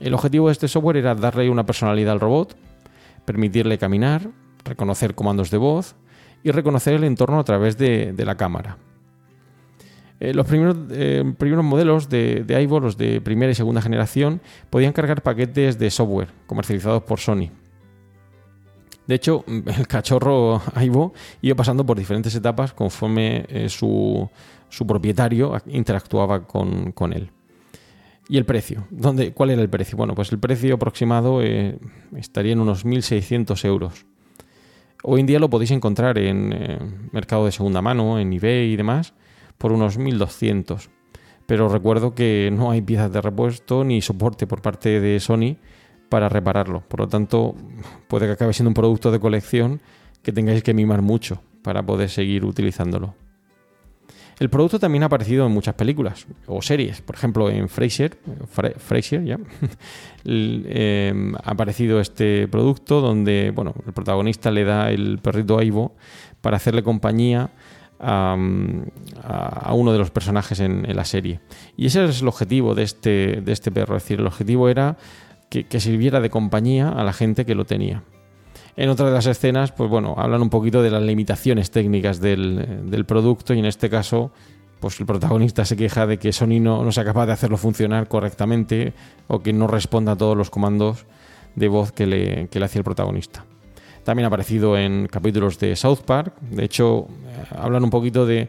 El 0.00 0.14
objetivo 0.14 0.46
de 0.46 0.52
este 0.52 0.66
software 0.66 0.96
era 0.96 1.14
darle 1.14 1.50
una 1.50 1.66
personalidad 1.66 2.14
al 2.14 2.20
robot, 2.20 2.56
permitirle 3.26 3.76
caminar, 3.76 4.30
reconocer 4.64 5.14
comandos 5.14 5.50
de 5.50 5.58
voz 5.58 5.96
y 6.42 6.50
reconocer 6.50 6.94
el 6.94 7.04
entorno 7.04 7.38
a 7.38 7.44
través 7.44 7.76
de, 7.78 8.14
la 8.18 8.36
cámara. 8.36 8.76
Eh, 10.20 10.34
los 10.34 10.46
primeros, 10.46 10.76
eh, 10.90 11.24
primeros 11.38 11.64
modelos 11.64 12.08
de, 12.08 12.44
de 12.44 12.66
los 12.66 12.96
de 12.96 13.20
primera 13.20 13.50
y 13.50 13.54
segunda 13.54 13.82
generación, 13.82 14.40
podían 14.70 14.92
cargar 14.92 15.22
paquetes 15.22 15.78
de 15.78 15.90
software 15.90 16.28
comercializados 16.46 17.02
por 17.02 17.18
Sony. 17.18 17.50
De 19.06 19.14
hecho, 19.14 19.44
el 19.78 19.86
cachorro 19.88 20.62
Ivo 20.80 21.14
iba 21.40 21.56
pasando 21.56 21.84
por 21.84 21.98
diferentes 21.98 22.34
etapas 22.34 22.74
conforme 22.74 23.46
eh, 23.48 23.68
su, 23.68 24.28
su 24.68 24.86
propietario 24.86 25.56
interactuaba 25.66 26.46
con, 26.46 26.92
con 26.92 27.14
él. 27.14 27.30
¿Y 28.28 28.38
el 28.38 28.44
precio? 28.44 28.86
¿Dónde, 28.90 29.32
¿Cuál 29.32 29.50
era 29.50 29.62
el 29.62 29.68
precio? 29.68 29.96
Bueno, 29.98 30.14
pues 30.14 30.32
el 30.32 30.38
precio 30.38 30.74
aproximado 30.76 31.42
estaría 31.42 32.52
en 32.52 32.60
unos 32.60 32.86
1.600 32.86 33.64
euros. 33.66 34.06
Hoy 35.06 35.20
en 35.20 35.26
día 35.26 35.38
lo 35.38 35.50
podéis 35.50 35.70
encontrar 35.70 36.16
en 36.16 36.50
eh, 36.54 36.78
mercado 37.12 37.44
de 37.44 37.52
segunda 37.52 37.82
mano, 37.82 38.18
en 38.18 38.32
eBay 38.32 38.72
y 38.72 38.76
demás, 38.76 39.12
por 39.58 39.70
unos 39.70 39.98
1.200. 39.98 40.88
Pero 41.44 41.68
recuerdo 41.68 42.14
que 42.14 42.50
no 42.50 42.70
hay 42.70 42.80
piezas 42.80 43.12
de 43.12 43.20
repuesto 43.20 43.84
ni 43.84 44.00
soporte 44.00 44.46
por 44.46 44.62
parte 44.62 45.00
de 45.00 45.20
Sony 45.20 45.58
para 46.08 46.30
repararlo. 46.30 46.80
Por 46.88 47.00
lo 47.00 47.08
tanto, 47.08 47.54
puede 48.08 48.24
que 48.24 48.32
acabe 48.32 48.54
siendo 48.54 48.70
un 48.70 48.74
producto 48.74 49.10
de 49.10 49.20
colección 49.20 49.82
que 50.22 50.32
tengáis 50.32 50.62
que 50.62 50.72
mimar 50.72 51.02
mucho 51.02 51.42
para 51.62 51.84
poder 51.84 52.08
seguir 52.08 52.46
utilizándolo. 52.46 53.14
El 54.40 54.50
producto 54.50 54.78
también 54.80 55.02
ha 55.04 55.06
aparecido 55.06 55.46
en 55.46 55.52
muchas 55.52 55.74
películas 55.74 56.26
o 56.46 56.60
series. 56.60 57.00
Por 57.00 57.14
ejemplo, 57.14 57.48
en 57.50 57.68
Frasier, 57.68 58.18
Fra- 58.50 58.72
Frasier 58.76 59.24
ya, 59.24 59.38
eh, 60.24 61.32
ha 61.44 61.50
aparecido 61.50 62.00
este 62.00 62.48
producto 62.48 63.00
donde 63.00 63.52
bueno, 63.54 63.74
el 63.86 63.92
protagonista 63.92 64.50
le 64.50 64.64
da 64.64 64.90
el 64.90 65.18
perrito 65.18 65.58
a 65.58 65.64
Ivo 65.64 65.94
para 66.40 66.56
hacerle 66.56 66.82
compañía 66.82 67.50
a, 68.00 68.36
a- 69.22 69.74
uno 69.74 69.92
de 69.92 69.98
los 69.98 70.10
personajes 70.10 70.60
en, 70.60 70.84
la 70.94 71.04
serie. 71.04 71.40
Y 71.76 71.86
ese 71.86 72.04
es 72.04 72.20
el 72.22 72.28
objetivo 72.28 72.74
de 72.74 72.82
este, 72.82 73.40
de 73.40 73.52
este 73.52 73.70
perro. 73.70 73.96
Es 73.96 74.02
decir, 74.02 74.20
el 74.20 74.26
objetivo 74.26 74.68
era 74.68 74.96
que 75.48 75.78
sirviera 75.80 76.20
de 76.20 76.30
compañía 76.30 76.88
a 76.88 77.04
la 77.04 77.12
gente 77.12 77.46
que 77.46 77.54
lo 77.54 77.64
tenía. 77.64 78.02
En 78.76 78.88
otra 78.88 79.06
de 79.06 79.12
las 79.12 79.26
escenas, 79.26 79.72
pues 79.72 79.88
bueno, 79.88 80.14
hablan 80.18 80.42
un 80.42 80.50
poquito 80.50 80.82
de 80.82 80.90
las 80.90 81.02
limitaciones 81.02 81.70
técnicas 81.70 82.20
del, 82.20 82.90
del 82.90 83.04
producto 83.04 83.54
y 83.54 83.60
en 83.60 83.66
este 83.66 83.88
caso, 83.88 84.32
pues 84.80 84.98
el 84.98 85.06
protagonista 85.06 85.64
se 85.64 85.76
queja 85.76 86.06
de 86.06 86.18
que 86.18 86.32
Sony 86.32 86.60
no, 86.60 86.82
no 86.82 86.90
sea 86.90 87.04
capaz 87.04 87.26
de 87.26 87.32
hacerlo 87.32 87.56
funcionar 87.56 88.08
correctamente 88.08 88.92
o 89.28 89.40
que 89.40 89.52
no 89.52 89.68
responda 89.68 90.12
a 90.12 90.16
todos 90.16 90.36
los 90.36 90.50
comandos 90.50 91.06
de 91.54 91.68
voz 91.68 91.92
que 91.92 92.06
le, 92.06 92.48
que 92.48 92.58
le 92.58 92.64
hacía 92.64 92.80
el 92.80 92.84
protagonista. 92.84 93.44
También 94.04 94.24
ha 94.24 94.28
aparecido 94.28 94.76
en 94.76 95.06
capítulos 95.06 95.58
de 95.58 95.74
South 95.76 96.00
Park. 96.04 96.34
De 96.40 96.64
hecho, 96.64 97.08
eh, 97.08 97.44
hablan 97.56 97.84
un 97.84 97.90
poquito 97.90 98.26
de, 98.26 98.48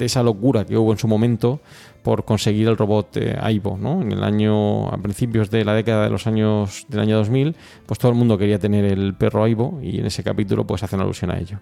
esa 0.00 0.22
locura 0.22 0.64
que 0.64 0.76
hubo 0.76 0.92
en 0.92 0.98
su 0.98 1.08
momento 1.08 1.60
por 2.02 2.24
conseguir 2.24 2.68
el 2.68 2.76
robot 2.76 3.16
eh, 3.16 3.36
Aibo, 3.40 3.76
¿no? 3.76 4.00
En 4.00 4.12
el 4.12 4.22
año, 4.22 4.88
a 4.88 4.96
principios 4.98 5.50
de 5.50 5.64
la 5.64 5.74
década 5.74 6.04
de 6.04 6.10
los 6.10 6.26
años 6.26 6.86
del 6.88 7.00
año 7.00 7.16
2000, 7.16 7.56
pues 7.84 7.98
todo 7.98 8.12
el 8.12 8.18
mundo 8.18 8.38
quería 8.38 8.58
tener 8.58 8.84
el 8.84 9.14
perro 9.14 9.44
Aibo 9.44 9.80
y 9.82 9.98
en 9.98 10.06
ese 10.06 10.22
capítulo 10.22 10.66
pues 10.66 10.82
hacen 10.84 11.00
alusión 11.00 11.32
a 11.32 11.38
ello. 11.38 11.58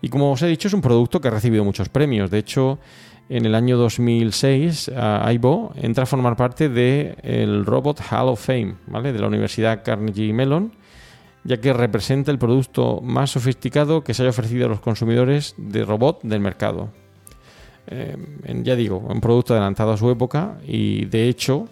Y 0.00 0.08
como 0.08 0.32
os 0.32 0.42
he 0.42 0.48
dicho, 0.48 0.68
es 0.68 0.74
un 0.74 0.80
producto 0.80 1.20
que 1.20 1.28
ha 1.28 1.30
recibido 1.30 1.64
muchos 1.64 1.88
premios. 1.88 2.30
De 2.30 2.38
hecho, 2.38 2.78
en 3.28 3.46
el 3.46 3.54
año 3.54 3.76
2006, 3.76 4.90
a 4.96 5.26
Aibo 5.26 5.72
entra 5.76 6.04
a 6.04 6.06
formar 6.06 6.36
parte 6.36 6.68
del 6.68 7.64
Robot 7.64 8.00
Hall 8.10 8.28
of 8.28 8.44
Fame, 8.44 8.74
¿vale? 8.86 9.12
De 9.12 9.20
la 9.20 9.28
Universidad 9.28 9.82
Carnegie 9.84 10.32
Mellon, 10.32 10.72
ya 11.44 11.60
que 11.60 11.72
representa 11.72 12.30
el 12.30 12.38
producto 12.38 13.00
más 13.02 13.30
sofisticado 13.30 14.04
que 14.04 14.14
se 14.14 14.22
haya 14.22 14.30
ofrecido 14.30 14.66
a 14.66 14.68
los 14.68 14.80
consumidores 14.80 15.54
de 15.56 15.84
robot 15.84 16.22
del 16.22 16.40
mercado. 16.40 16.90
Eh, 17.86 18.16
ya 18.62 18.76
digo, 18.76 18.98
un 18.98 19.20
producto 19.20 19.54
adelantado 19.54 19.92
a 19.92 19.96
su 19.96 20.08
época 20.10 20.58
y 20.64 21.04
de 21.06 21.28
hecho 21.28 21.68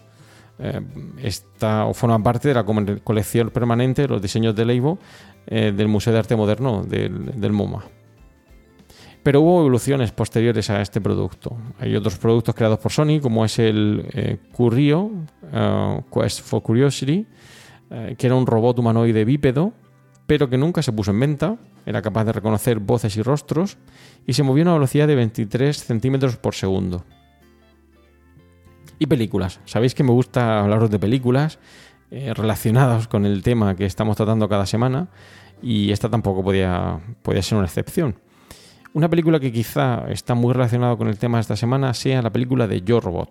eh, 0.62 0.80
está 1.22 1.86
o 1.86 1.94
forma 1.94 2.22
parte 2.22 2.48
de 2.48 2.54
la 2.54 2.64
colección 3.02 3.48
permanente 3.48 4.02
de 4.02 4.08
los 4.08 4.20
diseños 4.20 4.54
de 4.54 4.66
Leibo 4.66 4.98
eh, 5.46 5.72
del 5.74 5.88
Museo 5.88 6.12
de 6.12 6.18
Arte 6.18 6.36
Moderno 6.36 6.82
del, 6.82 7.40
del 7.40 7.52
MoMA. 7.52 7.82
Pero 9.22 9.40
hubo 9.40 9.60
evoluciones 9.60 10.12
posteriores 10.12 10.68
a 10.68 10.82
este 10.82 11.00
producto. 11.00 11.56
Hay 11.78 11.96
otros 11.96 12.16
productos 12.16 12.54
creados 12.54 12.78
por 12.78 12.92
Sony, 12.92 13.20
como 13.22 13.44
es 13.44 13.58
el 13.58 14.04
eh, 14.12 14.38
Curio 14.52 15.10
Quest 16.12 16.42
for 16.42 16.62
Curiosity, 16.62 17.26
eh, 17.90 18.14
que 18.16 18.26
era 18.26 18.36
un 18.36 18.46
robot 18.46 18.78
humanoide 18.78 19.24
bípedo, 19.24 19.72
pero 20.26 20.48
que 20.48 20.56
nunca 20.56 20.82
se 20.82 20.92
puso 20.92 21.10
en 21.10 21.20
venta. 21.20 21.56
Era 21.86 22.02
capaz 22.02 22.24
de 22.24 22.32
reconocer 22.32 22.78
voces 22.78 23.16
y 23.16 23.22
rostros 23.22 23.78
y 24.26 24.34
se 24.34 24.42
movía 24.42 24.62
a 24.62 24.66
una 24.66 24.74
velocidad 24.74 25.08
de 25.08 25.16
23 25.16 25.76
centímetros 25.76 26.36
por 26.36 26.54
segundo. 26.54 27.04
Y 28.98 29.06
películas. 29.06 29.60
Sabéis 29.64 29.94
que 29.94 30.04
me 30.04 30.12
gusta 30.12 30.60
hablaros 30.60 30.90
de 30.90 30.98
películas 30.98 31.58
eh, 32.10 32.32
relacionadas 32.34 33.08
con 33.08 33.26
el 33.26 33.42
tema 33.42 33.74
que 33.74 33.86
estamos 33.86 34.16
tratando 34.16 34.48
cada 34.48 34.66
semana 34.66 35.08
y 35.62 35.90
esta 35.90 36.08
tampoco 36.08 36.44
podía, 36.44 37.00
podía 37.22 37.42
ser 37.42 37.56
una 37.58 37.66
excepción. 37.66 38.16
Una 38.92 39.08
película 39.08 39.40
que 39.40 39.52
quizá 39.52 40.08
está 40.10 40.34
muy 40.34 40.52
relacionada 40.52 40.96
con 40.96 41.08
el 41.08 41.18
tema 41.18 41.38
de 41.38 41.42
esta 41.42 41.56
semana 41.56 41.94
sea 41.94 42.22
la 42.22 42.30
película 42.30 42.66
de 42.66 42.82
Yo 42.82 43.00
Robot. 43.00 43.30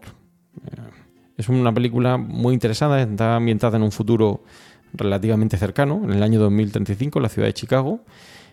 Es 1.40 1.48
una 1.48 1.74
película 1.74 2.18
muy 2.18 2.54
interesada, 2.54 3.02
está 3.02 3.38
ambientada 3.38 3.78
en 3.78 3.84
un 3.84 3.94
futuro 3.94 4.44
relativamente 4.94 5.56
cercano, 5.56 6.02
en 6.04 6.12
el 6.12 6.22
año 6.22 6.38
2035, 6.40 7.18
en 7.20 7.24
la 7.24 7.30
ciudad 7.30 7.48
de 7.48 7.54
Chicago, 7.54 8.02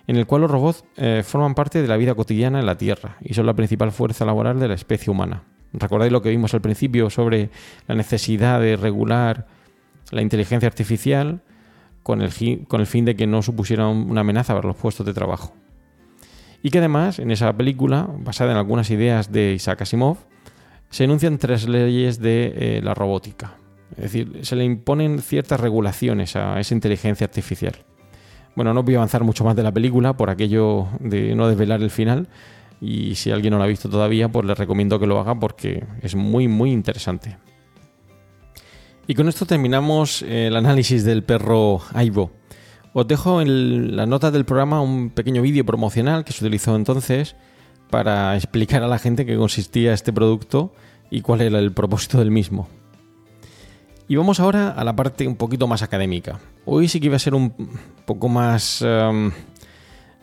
en 0.06 0.14
el 0.14 0.24
cual 0.26 0.42
los 0.42 0.50
robots 0.52 0.84
eh, 0.96 1.22
forman 1.26 1.56
parte 1.56 1.82
de 1.82 1.88
la 1.88 1.96
vida 1.96 2.14
cotidiana 2.14 2.60
en 2.60 2.66
la 2.66 2.78
Tierra 2.78 3.16
y 3.22 3.34
son 3.34 3.44
la 3.44 3.54
principal 3.54 3.90
fuerza 3.90 4.24
laboral 4.24 4.60
de 4.60 4.68
la 4.68 4.74
especie 4.74 5.10
humana. 5.10 5.42
¿Recordáis 5.72 6.12
lo 6.12 6.22
que 6.22 6.30
vimos 6.30 6.54
al 6.54 6.60
principio 6.60 7.10
sobre 7.10 7.50
la 7.88 7.96
necesidad 7.96 8.60
de 8.60 8.76
regular 8.76 9.48
la 10.12 10.22
inteligencia 10.22 10.68
artificial 10.68 11.40
con 12.04 12.22
el, 12.22 12.30
fin 12.30 13.04
de 13.04 13.16
que 13.16 13.26
no 13.26 13.42
supusiera 13.42 13.88
un- 13.88 14.08
una 14.08 14.20
amenaza 14.20 14.54
para 14.54 14.68
los 14.68 14.76
puestos 14.76 15.04
de 15.04 15.12
trabajo? 15.12 15.54
Y 16.62 16.70
que 16.70 16.78
además, 16.78 17.18
en 17.18 17.32
esa 17.32 17.52
película, 17.56 18.08
basada 18.20 18.52
en 18.52 18.58
algunas 18.58 18.90
ideas 18.92 19.32
de 19.32 19.54
Isaac 19.54 19.82
Asimov, 19.82 20.18
se 20.90 21.04
enuncian 21.04 21.38
tres 21.38 21.68
leyes 21.68 22.20
de 22.20 22.52
eh, 22.56 22.80
la 22.82 22.94
robótica. 22.94 23.54
Es 23.96 24.04
decir, 24.04 24.40
se 24.42 24.56
le 24.56 24.64
imponen 24.64 25.20
ciertas 25.20 25.60
regulaciones 25.60 26.36
a 26.36 26.58
esa 26.60 26.74
inteligencia 26.74 27.24
artificial. 27.24 27.76
Bueno, 28.54 28.72
no 28.72 28.82
voy 28.82 28.94
a 28.94 28.98
avanzar 28.98 29.22
mucho 29.22 29.44
más 29.44 29.54
de 29.54 29.62
la 29.62 29.72
película 29.72 30.16
por 30.16 30.30
aquello 30.30 30.88
de 31.00 31.34
no 31.34 31.48
desvelar 31.48 31.82
el 31.82 31.90
final. 31.90 32.28
Y 32.80 33.14
si 33.14 33.30
alguien 33.30 33.52
no 33.52 33.58
la 33.58 33.64
ha 33.64 33.68
visto 33.68 33.88
todavía, 33.88 34.28
pues 34.28 34.46
les 34.46 34.58
recomiendo 34.58 34.98
que 34.98 35.06
lo 35.06 35.18
haga 35.20 35.38
porque 35.38 35.84
es 36.02 36.14
muy, 36.14 36.48
muy 36.48 36.72
interesante. 36.72 37.36
Y 39.06 39.14
con 39.14 39.28
esto 39.28 39.46
terminamos 39.46 40.22
eh, 40.22 40.48
el 40.48 40.56
análisis 40.56 41.04
del 41.04 41.22
perro 41.22 41.80
Aibo. 41.94 42.32
Os 42.92 43.06
dejo 43.06 43.40
en 43.40 43.94
las 43.94 44.08
notas 44.08 44.32
del 44.32 44.44
programa 44.44 44.80
un 44.80 45.10
pequeño 45.10 45.42
vídeo 45.42 45.64
promocional 45.64 46.24
que 46.24 46.32
se 46.32 46.44
utilizó 46.44 46.74
entonces 46.74 47.36
para 47.90 48.34
explicar 48.36 48.82
a 48.82 48.88
la 48.88 48.98
gente 48.98 49.26
qué 49.26 49.36
consistía 49.36 49.92
este 49.92 50.12
producto 50.12 50.72
y 51.10 51.20
cuál 51.20 51.40
era 51.40 51.58
el 51.58 51.72
propósito 51.72 52.18
del 52.18 52.30
mismo. 52.30 52.68
Y 54.08 54.16
vamos 54.16 54.38
ahora 54.38 54.70
a 54.70 54.84
la 54.84 54.94
parte 54.94 55.26
un 55.26 55.36
poquito 55.36 55.66
más 55.66 55.82
académica. 55.82 56.38
Hoy 56.64 56.88
sí 56.88 57.00
que 57.00 57.06
iba 57.06 57.16
a 57.16 57.20
ser 57.20 57.34
un 57.34 57.52
poco 58.04 58.28
más, 58.28 58.80
em, 58.82 59.32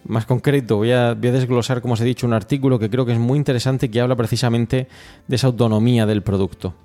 más 0.06 0.26
concreto. 0.26 0.78
Voy 0.78 0.92
a, 0.92 1.16
desglosar, 1.16 1.82
como 1.82 1.96
os 1.96 2.02
he 2.02 2.06
dicho, 2.06 2.26
un 2.26 2.34
artículo 2.34 2.80
que 2.80 2.90
creo 2.90 3.06
que 3.06 3.12
es 3.12 3.20
muy 3.20 3.38
interesante 3.38 3.92
que 3.92 4.00
habla 4.00 4.16
precisamente 4.16 4.88
de 5.28 5.36
esa 5.36 5.48
autonomía 5.48 6.06
del 6.06 6.22
producto. 6.22 6.76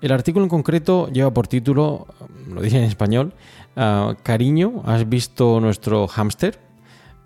El 0.00 0.12
artículo 0.12 0.44
en 0.44 0.48
concreto 0.48 1.08
lleva 1.12 1.32
por 1.32 1.46
título, 1.46 2.06
lo 2.48 2.62
dije 2.62 2.78
en 2.78 2.84
español, 2.84 3.34
ah, 3.76 4.14
Cariño, 4.22 4.82
¿has 4.86 5.08
visto 5.08 5.60
nuestro 5.60 6.08
hámster? 6.08 6.58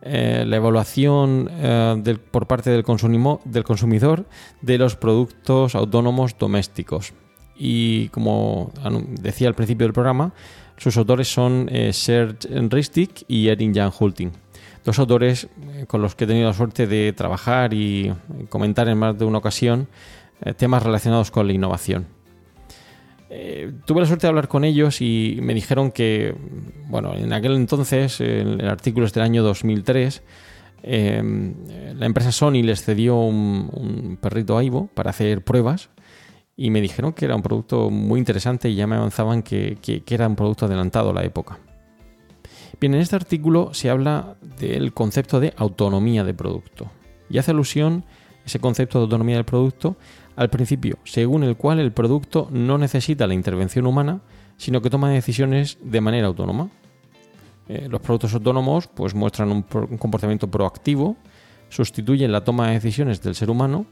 Eh, 0.07 0.45
la 0.47 0.57
evaluación 0.57 1.49
eh, 1.51 2.17
por 2.31 2.47
parte 2.47 2.69
del, 2.69 2.85
consumidor 2.85 4.27
de 4.61 4.77
los 4.77 4.97
productos 4.97 5.75
autónomos 5.75 6.37
domésticos. 6.39 7.15
Y 7.57 8.09
como 8.09 8.71
decía 9.19 9.49
al 9.49 9.55
principio 9.55 9.87
del 9.87 9.95
programa, 9.95 10.35
sus 10.77 10.99
autores 10.99 11.33
son 11.33 11.71
eh, 11.73 11.95
Serge 11.95 12.47
Ristic 12.69 13.25
y 13.29 13.49
Erin 13.49 13.75
Jan 13.75 13.93
Hulting. 13.99 14.33
Dos 14.85 14.99
autores 14.99 15.49
con 15.87 16.03
los 16.03 16.15
que 16.15 16.25
he 16.25 16.27
tenido 16.27 16.49
la 16.49 16.53
suerte 16.53 16.87
de 16.87 17.15
trabajar 17.15 17.73
y 17.73 18.13
comentar 18.51 18.87
en 18.89 18.99
más 18.99 19.19
de 19.19 19.25
una 19.25 19.39
ocasión 19.39 19.89
temas 20.59 20.83
relacionados 20.83 21.31
con 21.31 21.47
la 21.47 21.55
innovación. 21.55 22.07
Eh, 23.31 23.73
tuve 23.87 24.01
la 24.01 24.07
suerte 24.07 24.27
de 24.27 24.29
hablar 24.29 24.49
con 24.49 24.65
ellos 24.65 25.01
y 25.01 25.39
me 25.41 25.55
dijeron 25.55 25.91
que, 25.91 26.35
bueno, 26.89 27.15
en 27.15 27.33
aquel 27.33 27.53
entonces, 27.57 28.21
el, 28.21 28.61
el 28.61 28.69
artículo 28.69 29.07
es 29.07 29.13
del 29.13 29.25
año 29.25 29.43
2003, 29.43 30.23
eh, 30.83 31.23
la 31.97 32.07
empresa 32.07 32.31
Sony 32.31 32.63
les 32.63 32.83
cedió 32.85 33.17
un, 33.17 33.71
un 33.73 34.19
perrito 34.21 34.59
Aibo 34.59 34.89
para 34.89 35.11
hacer 35.11 35.43
pruebas 35.43 35.89
y 36.57 36.71
me 36.71 36.81
dijeron 36.83 37.13
que 37.15 37.25
era 37.25 37.35
un 37.35 37.43
producto 37.43 37.91
muy 37.91 38.19
interesante 38.21 38.69
y 38.69 38.75
ya 38.75 38.87
me 38.87 38.97
avanzaban 38.97 39.43
que, 39.43 39.79
que- 39.81 40.03
que 40.03 40.15
era 40.15 40.29
un 40.29 40.37
producto 40.37 40.67
adelantado 40.67 41.11
a 41.11 41.15
la 41.15 41.25
época. 41.25 41.59
Bien, 42.81 42.95
en 42.95 43.01
este 43.01 43.17
artículo 43.17 43.73
se 43.73 43.89
habla 43.89 44.37
del 44.61 44.93
concepto 44.93 45.41
de 45.41 45.55
autonomía 45.57 46.23
de 46.25 46.35
producto 46.35 46.91
y 47.31 47.39
hace 47.39 47.53
alusión 47.53 48.05
ese 48.45 48.59
concepto 48.61 48.99
de 48.99 49.05
autonomía 49.05 49.37
del 49.37 49.45
producto 49.47 49.97
al 50.37 50.51
principio, 50.51 50.99
según 51.05 51.45
el 51.45 51.57
cual 51.57 51.79
el 51.79 51.93
producto 51.93 52.49
no 52.51 52.79
necesita 52.79 53.27
la 53.27 53.35
intervención 53.35 53.87
humana, 53.87 54.21
sino 54.57 54.83
que 54.83 54.91
toma 54.91 55.11
decisiones 55.11 55.79
de 55.83 56.01
manera 56.01 56.27
autónoma. 56.27 56.71
Eh, 57.69 57.89
los 57.89 58.01
productos 58.01 58.35
autónomos 58.35 58.89
pues, 58.89 59.15
muestran 59.15 59.51
un, 59.51 59.63
comportamiento 59.63 60.51
proactivo, 60.51 61.17
sustituyen 61.69 62.33
la 62.33 62.45
toma 62.45 62.69
de 62.69 62.75
decisiones 62.75 63.23
del 63.23 63.35
ser 63.35 63.51
humano 63.51 63.87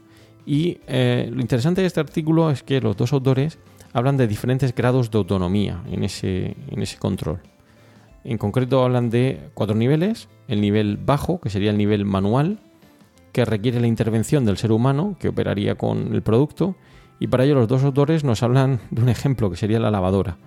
y 0.45 0.79
eh, 0.87 1.29
lo 1.31 1.41
interesante 1.41 1.81
de 1.81 1.87
este 1.87 1.99
artículo 1.99 2.51
es 2.51 2.61
que 2.63 2.81
los 2.81 2.95
dos 2.95 3.13
autores 3.13 3.57
hablan 3.93 4.17
de 4.17 4.27
diferentes 4.27 4.75
grados 4.75 5.09
de 5.11 5.17
autonomía 5.17 5.81
en 5.89 6.03
ese, 6.03 6.55
en 6.69 6.81
ese 6.81 6.97
control. 6.97 7.39
En 8.23 8.37
concreto 8.37 8.83
hablan 8.83 9.09
de 9.09 9.49
cuatro 9.53 9.75
niveles, 9.75 10.29
el 10.47 10.61
nivel 10.61 10.97
bajo, 10.97 11.41
que 11.41 11.49
sería 11.49 11.71
el 11.71 11.77
nivel 11.77 12.05
manual, 12.05 12.59
que 13.33 13.43
requiere 13.43 13.81
la 13.81 13.87
intervención 13.87 14.45
del 14.45 14.57
ser 14.57 14.71
humano 14.71 15.17
que 15.19 15.27
operaría 15.27 15.75
con 15.75 16.13
el 16.13 16.21
producto 16.21 16.75
y 17.19 17.27
para 17.27 17.43
ello 17.43 17.55
los 17.55 17.67
dos 17.67 17.83
autores 17.83 18.23
nos 18.23 18.43
hablan 18.43 18.79
de 18.91 19.01
un 19.01 19.09
ejemplo 19.09 19.49
que 19.49 19.57
sería 19.57 19.79
la 19.79 19.91
lavadora. 19.91 20.37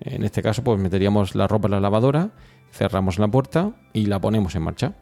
En 0.00 0.22
este 0.22 0.42
caso 0.42 0.62
pues 0.64 0.80
meteríamos 0.80 1.34
la 1.34 1.48
ropa 1.48 1.66
en 1.66 1.72
la 1.72 1.80
lavadora, 1.80 2.30
cerramos 2.70 3.18
la 3.18 3.28
puerta 3.28 3.72
y 3.92 4.06
la 4.06 4.20
ponemos 4.20 4.54
en 4.54 4.62
marcha. 4.62 4.94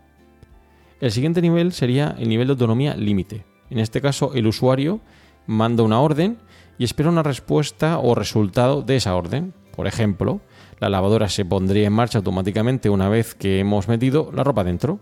El 1.01 1.13
siguiente 1.13 1.43
nivel 1.43 1.73
sería 1.73 2.17
el 2.19 2.29
nivel 2.29 2.47
de 2.47 2.53
autonomía 2.53 2.97
límite. 2.97 3.45
En 3.69 3.79
este 3.79 4.01
caso 4.01 4.33
el 4.35 4.47
usuario 4.47 5.01
manda 5.47 5.83
una 5.83 6.01
orden 6.01 6.39
y 6.79 6.85
espera 6.85 7.11
una 7.11 7.23
respuesta 7.23 7.99
o 7.99 8.15
resultado 8.15 8.83
de 8.83 8.97
esa 8.97 9.15
orden. 9.15 9.53
Por 9.77 9.87
ejemplo, 9.87 10.41
la 10.79 10.89
lavadora 10.89 11.29
se 11.29 11.45
pondría 11.45 11.87
en 11.87 11.93
marcha 11.93 12.19
automáticamente 12.19 12.89
una 12.89 13.09
vez 13.09 13.35
que 13.35 13.61
hemos 13.61 13.89
metido 13.89 14.31
la 14.33 14.45
ropa 14.45 14.65
dentro. 14.65 15.01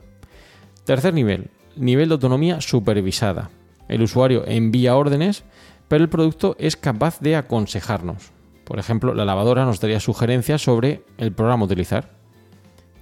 Tercer 0.84 1.14
nivel, 1.14 1.50
nivel 1.76 2.08
de 2.08 2.14
autonomía 2.14 2.60
supervisada. 2.60 3.50
El 3.88 4.02
usuario 4.02 4.44
envía 4.46 4.96
órdenes, 4.96 5.44
pero 5.88 6.04
el 6.04 6.10
producto 6.10 6.56
es 6.58 6.76
capaz 6.76 7.20
de 7.20 7.36
aconsejarnos. 7.36 8.32
Por 8.64 8.78
ejemplo, 8.78 9.14
la 9.14 9.24
lavadora 9.24 9.64
nos 9.64 9.80
daría 9.80 10.00
sugerencias 10.00 10.62
sobre 10.62 11.04
el 11.18 11.32
programa 11.32 11.64
utilizar. 11.64 12.10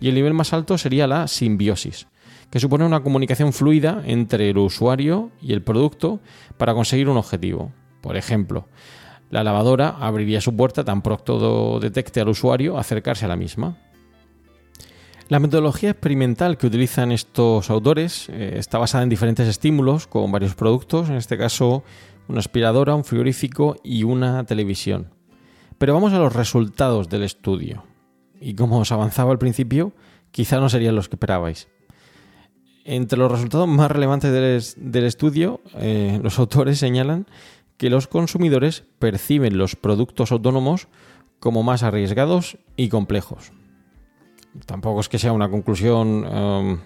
Y 0.00 0.08
el 0.08 0.14
nivel 0.14 0.34
más 0.34 0.52
alto 0.52 0.78
sería 0.78 1.06
la 1.06 1.28
simbiosis, 1.28 2.08
que 2.50 2.58
supone 2.58 2.84
una 2.84 3.02
comunicación 3.02 3.52
fluida 3.52 4.02
entre 4.06 4.50
el 4.50 4.58
usuario 4.58 5.30
y 5.40 5.52
el 5.52 5.62
producto 5.62 6.20
para 6.56 6.74
conseguir 6.74 7.08
un 7.08 7.18
objetivo. 7.18 7.72
Por 8.00 8.16
ejemplo, 8.16 8.66
la 9.30 9.44
lavadora 9.44 9.96
abriría 10.00 10.40
su 10.40 10.56
puerta 10.56 10.84
tan 10.84 11.02
pronto 11.02 11.78
detecte 11.78 12.20
al 12.20 12.28
usuario 12.28 12.78
acercarse 12.78 13.26
a 13.26 13.28
la 13.28 13.36
misma. 13.36 13.76
La 15.30 15.38
metodología 15.38 15.90
experimental 15.90 16.58
que 16.58 16.66
utilizan 16.66 17.12
estos 17.12 17.70
autores 17.70 18.28
eh, 18.30 18.54
está 18.56 18.78
basada 18.78 19.04
en 19.04 19.08
diferentes 19.08 19.46
estímulos 19.46 20.08
con 20.08 20.32
varios 20.32 20.56
productos, 20.56 21.08
en 21.08 21.14
este 21.14 21.38
caso 21.38 21.84
una 22.26 22.40
aspiradora, 22.40 22.96
un 22.96 23.04
frigorífico 23.04 23.76
y 23.84 24.02
una 24.02 24.42
televisión. 24.44 25.14
Pero 25.78 25.94
vamos 25.94 26.12
a 26.14 26.18
los 26.18 26.34
resultados 26.34 27.08
del 27.08 27.22
estudio. 27.22 27.84
Y 28.40 28.54
como 28.54 28.80
os 28.80 28.90
avanzaba 28.90 29.30
al 29.30 29.38
principio, 29.38 29.92
quizá 30.32 30.58
no 30.58 30.68
serían 30.68 30.96
los 30.96 31.08
que 31.08 31.14
esperabais. 31.14 31.68
Entre 32.84 33.16
los 33.16 33.30
resultados 33.30 33.68
más 33.68 33.88
relevantes 33.88 34.74
del, 34.76 35.04
estudio, 35.04 35.60
eh, 35.76 36.18
los 36.24 36.40
autores 36.40 36.80
señalan 36.80 37.28
que 37.76 37.88
los 37.88 38.08
consumidores 38.08 38.82
perciben 38.98 39.58
los 39.58 39.76
productos 39.76 40.32
autónomos 40.32 40.88
como 41.38 41.62
más 41.62 41.84
arriesgados 41.84 42.58
y 42.76 42.88
complejos 42.88 43.52
tampoco 44.66 45.00
es 45.00 45.08
que 45.08 45.18
sea 45.18 45.32
una 45.32 45.48
conclusión 45.48 46.26
um, 46.26 46.78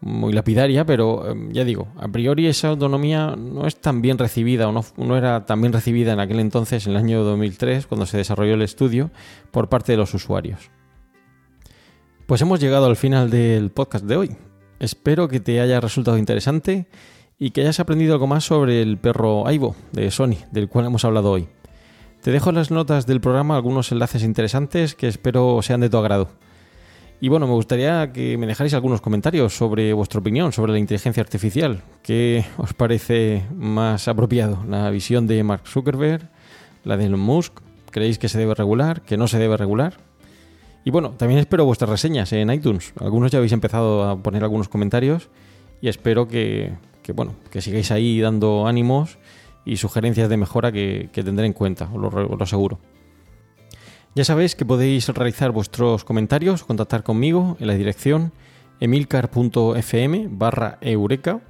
muy 0.00 0.32
lapidaria, 0.32 0.84
pero 0.84 1.32
um, 1.32 1.50
ya 1.50 1.64
digo, 1.64 1.88
a 1.96 2.08
priori 2.08 2.46
esa 2.46 2.68
autonomía 2.68 3.34
no 3.36 3.66
es 3.66 3.80
tan 3.80 4.00
bien 4.02 4.18
recibida 4.18 4.68
o 4.68 4.72
no, 4.72 4.84
no, 4.96 5.16
era 5.16 5.46
tan 5.46 5.60
bien 5.60 5.72
recibida 5.72 6.12
en 6.12 6.20
aquel 6.20 6.40
entonces, 6.40 6.86
en 6.86 6.92
el 6.92 6.98
año 6.98 7.22
2003, 7.24 7.86
cuando 7.86 8.06
se 8.06 8.16
desarrolló 8.16 8.54
el 8.54 8.62
estudio, 8.62 9.10
por 9.50 9.68
parte 9.68 9.92
de 9.92 9.98
los 9.98 10.14
usuarios. 10.14 10.70
Pues 12.26 12.42
hemos 12.42 12.60
llegado 12.60 12.86
al 12.86 12.96
final 12.96 13.30
del 13.30 13.70
podcast 13.70 14.04
de 14.04 14.16
hoy. 14.16 14.36
Espero 14.80 15.28
que 15.28 15.40
te 15.40 15.60
haya 15.60 15.80
resultado 15.80 16.18
interesante 16.18 16.86
y 17.38 17.50
que 17.50 17.62
hayas 17.62 17.80
aprendido 17.80 18.14
algo 18.14 18.26
más 18.26 18.44
sobre 18.44 18.82
el 18.82 18.98
perro 18.98 19.46
Aibo 19.46 19.74
de 19.92 20.10
Sony, 20.10 20.36
del 20.52 20.68
cual 20.68 20.86
hemos 20.86 21.04
hablado 21.04 21.30
hoy. 21.30 21.48
Te 22.22 22.32
dejo 22.32 22.50
en 22.50 22.56
las 22.56 22.70
notas 22.70 23.06
del 23.06 23.20
programa 23.20 23.56
algunos 23.56 23.92
enlaces 23.92 24.22
interesantes 24.22 24.94
que 24.94 25.08
espero 25.08 25.60
sean 25.62 25.80
de 25.80 25.88
tu 25.88 25.96
agrado. 25.98 26.28
Y 27.20 27.28
bueno, 27.28 27.48
me 27.48 27.54
gustaría 27.54 28.12
que 28.12 28.38
me 28.38 28.46
dejáis 28.46 28.74
algunos 28.74 29.00
comentarios 29.00 29.56
sobre 29.56 29.92
vuestra 29.92 30.20
opinión 30.20 30.52
sobre 30.52 30.72
la 30.72 30.78
inteligencia 30.78 31.20
artificial. 31.20 31.82
¿Qué 32.02 32.44
os 32.58 32.74
parece 32.74 33.44
más 33.56 34.06
apropiado? 34.06 34.62
¿La 34.68 34.88
visión 34.90 35.26
de 35.26 35.42
Mark 35.42 35.66
Zuckerberg? 35.66 36.30
¿La 36.84 36.96
de 36.96 37.06
Elon 37.06 37.18
Musk? 37.18 37.60
¿Creéis 37.90 38.18
que 38.18 38.28
se 38.28 38.38
debe 38.38 38.54
regular? 38.54 39.02
¿Que 39.02 39.16
no 39.16 39.26
se 39.26 39.40
debe 39.40 39.56
regular? 39.56 39.94
Y 40.84 40.92
bueno, 40.92 41.10
también 41.10 41.40
espero 41.40 41.64
vuestras 41.64 41.90
reseñas 41.90 42.32
en 42.32 42.52
iTunes. 42.52 42.92
Algunos 43.00 43.32
ya 43.32 43.38
habéis 43.38 43.52
empezado 43.52 44.04
a 44.08 44.16
poner 44.22 44.44
algunos 44.44 44.68
comentarios 44.68 45.28
y 45.80 45.88
espero 45.88 46.28
que, 46.28 46.72
que 47.02 47.12
bueno, 47.12 47.34
que 47.50 47.60
sigáis 47.60 47.90
ahí 47.90 48.20
dando 48.20 48.68
ánimos 48.68 49.18
y 49.64 49.76
sugerencias 49.76 50.28
de 50.28 50.36
mejora 50.36 50.70
que, 50.70 51.08
que 51.12 51.24
tendré 51.24 51.46
en 51.46 51.52
cuenta, 51.52 51.90
lo, 51.92 52.08
os 52.08 52.38
lo 52.38 52.42
aseguro. 52.44 52.78
Ya 54.18 54.24
sabéis 54.24 54.56
que 54.56 54.64
podéis 54.64 55.06
realizar 55.10 55.52
vuestros 55.52 56.02
comentarios, 56.02 56.64
contactar 56.64 57.04
conmigo 57.04 57.56
en 57.60 57.68
la 57.68 57.74
dirección 57.74 58.32
emilcar.fm 58.80 60.28
barra 60.32 60.78
eureka, 60.80 61.40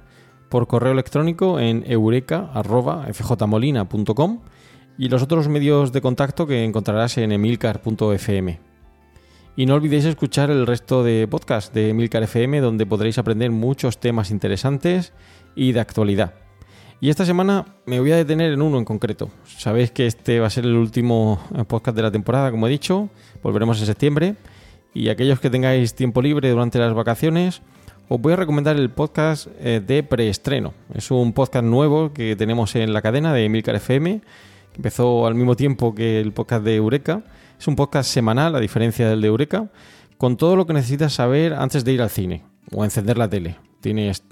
por 0.49 0.67
correo 0.67 0.91
electrónico 0.91 1.59
en 1.59 1.83
eureka.fjmolina.com 1.87 4.41
y 4.99 5.09
los 5.09 5.23
otros 5.23 5.47
medios 5.47 5.91
de 5.91 6.01
contacto 6.01 6.45
que 6.45 6.63
encontrarás 6.63 7.17
en 7.17 7.31
emilcar.fm. 7.31 8.59
Y 9.55 9.65
no 9.65 9.73
olvidéis 9.73 10.05
escuchar 10.05 10.51
el 10.51 10.67
resto 10.67 11.03
de 11.03 11.27
podcast 11.27 11.73
de 11.73 11.89
Emilcar 11.89 12.21
FM 12.21 12.61
donde 12.61 12.85
podréis 12.85 13.17
aprender 13.17 13.49
muchos 13.49 13.99
temas 13.99 14.29
interesantes 14.29 15.11
y 15.55 15.71
de 15.71 15.79
actualidad. 15.79 16.48
Y 17.01 17.09
esta 17.09 17.25
semana 17.25 17.65
me 17.85 17.99
voy 18.01 18.11
a 18.11 18.17
detener 18.17 18.51
en 18.51 18.61
uno 18.61 18.77
en 18.77 18.83
concreto. 18.83 19.29
Sabéis 19.45 19.89
que 19.91 20.05
este 20.05 20.41
va 20.41 20.47
a 20.47 20.49
ser 20.49 20.65
el 20.65 20.75
último 20.75 21.39
eh, 21.55 21.63
podcast 21.63 21.95
de 21.95 22.03
la 22.03 22.11
temporada, 22.11 22.51
como 22.51 22.67
he 22.67 22.69
dicho. 22.69 23.09
Volveremos 23.41 23.79
en 23.79 23.85
septiembre. 23.85 24.35
Y 24.93 25.07
aquellos 25.07 25.39
que 25.39 25.49
tengáis 25.49 25.93
tiempo 25.93 26.21
libre 26.21 26.49
durante 26.49 26.77
las 26.77 26.93
vacaciones, 26.93 27.61
os 28.09 28.19
voy 28.19 28.33
a 28.33 28.35
recomendar 28.35 28.75
el 28.75 28.89
podcast 28.89 29.47
eh, 29.59 29.81
de 29.85 30.03
preestreno. 30.03 30.73
Es 30.93 31.09
un 31.09 31.31
podcast 31.31 31.63
nuevo 31.63 32.11
que 32.11 32.35
tenemos 32.35 32.75
en 32.75 32.91
la 32.91 33.01
cadena 33.01 33.33
de 33.33 33.45
Emilcar 33.45 33.75
FM, 33.75 34.21
empezó 34.75 35.25
al 35.25 35.35
mismo 35.35 35.55
tiempo 35.55 35.95
que 35.95 36.19
el 36.19 36.33
podcast 36.33 36.65
de 36.65 36.75
Eureka. 36.75 37.23
Es 37.57 37.67
un 37.67 37.75
podcast 37.75 38.09
semanal, 38.09 38.55
a 38.55 38.59
diferencia 38.59 39.07
del 39.07 39.21
de 39.21 39.27
Eureka, 39.27 39.69
con 40.17 40.35
todo 40.35 40.55
lo 40.55 40.65
que 40.65 40.73
necesitas 40.73 41.13
saber 41.13 41.53
antes 41.53 41.85
de 41.85 41.93
ir 41.93 42.01
al 42.01 42.09
cine 42.09 42.43
o 42.73 42.83
encender 42.83 43.17
la 43.17 43.29
tele. 43.29 43.68
Tienes 43.81 44.23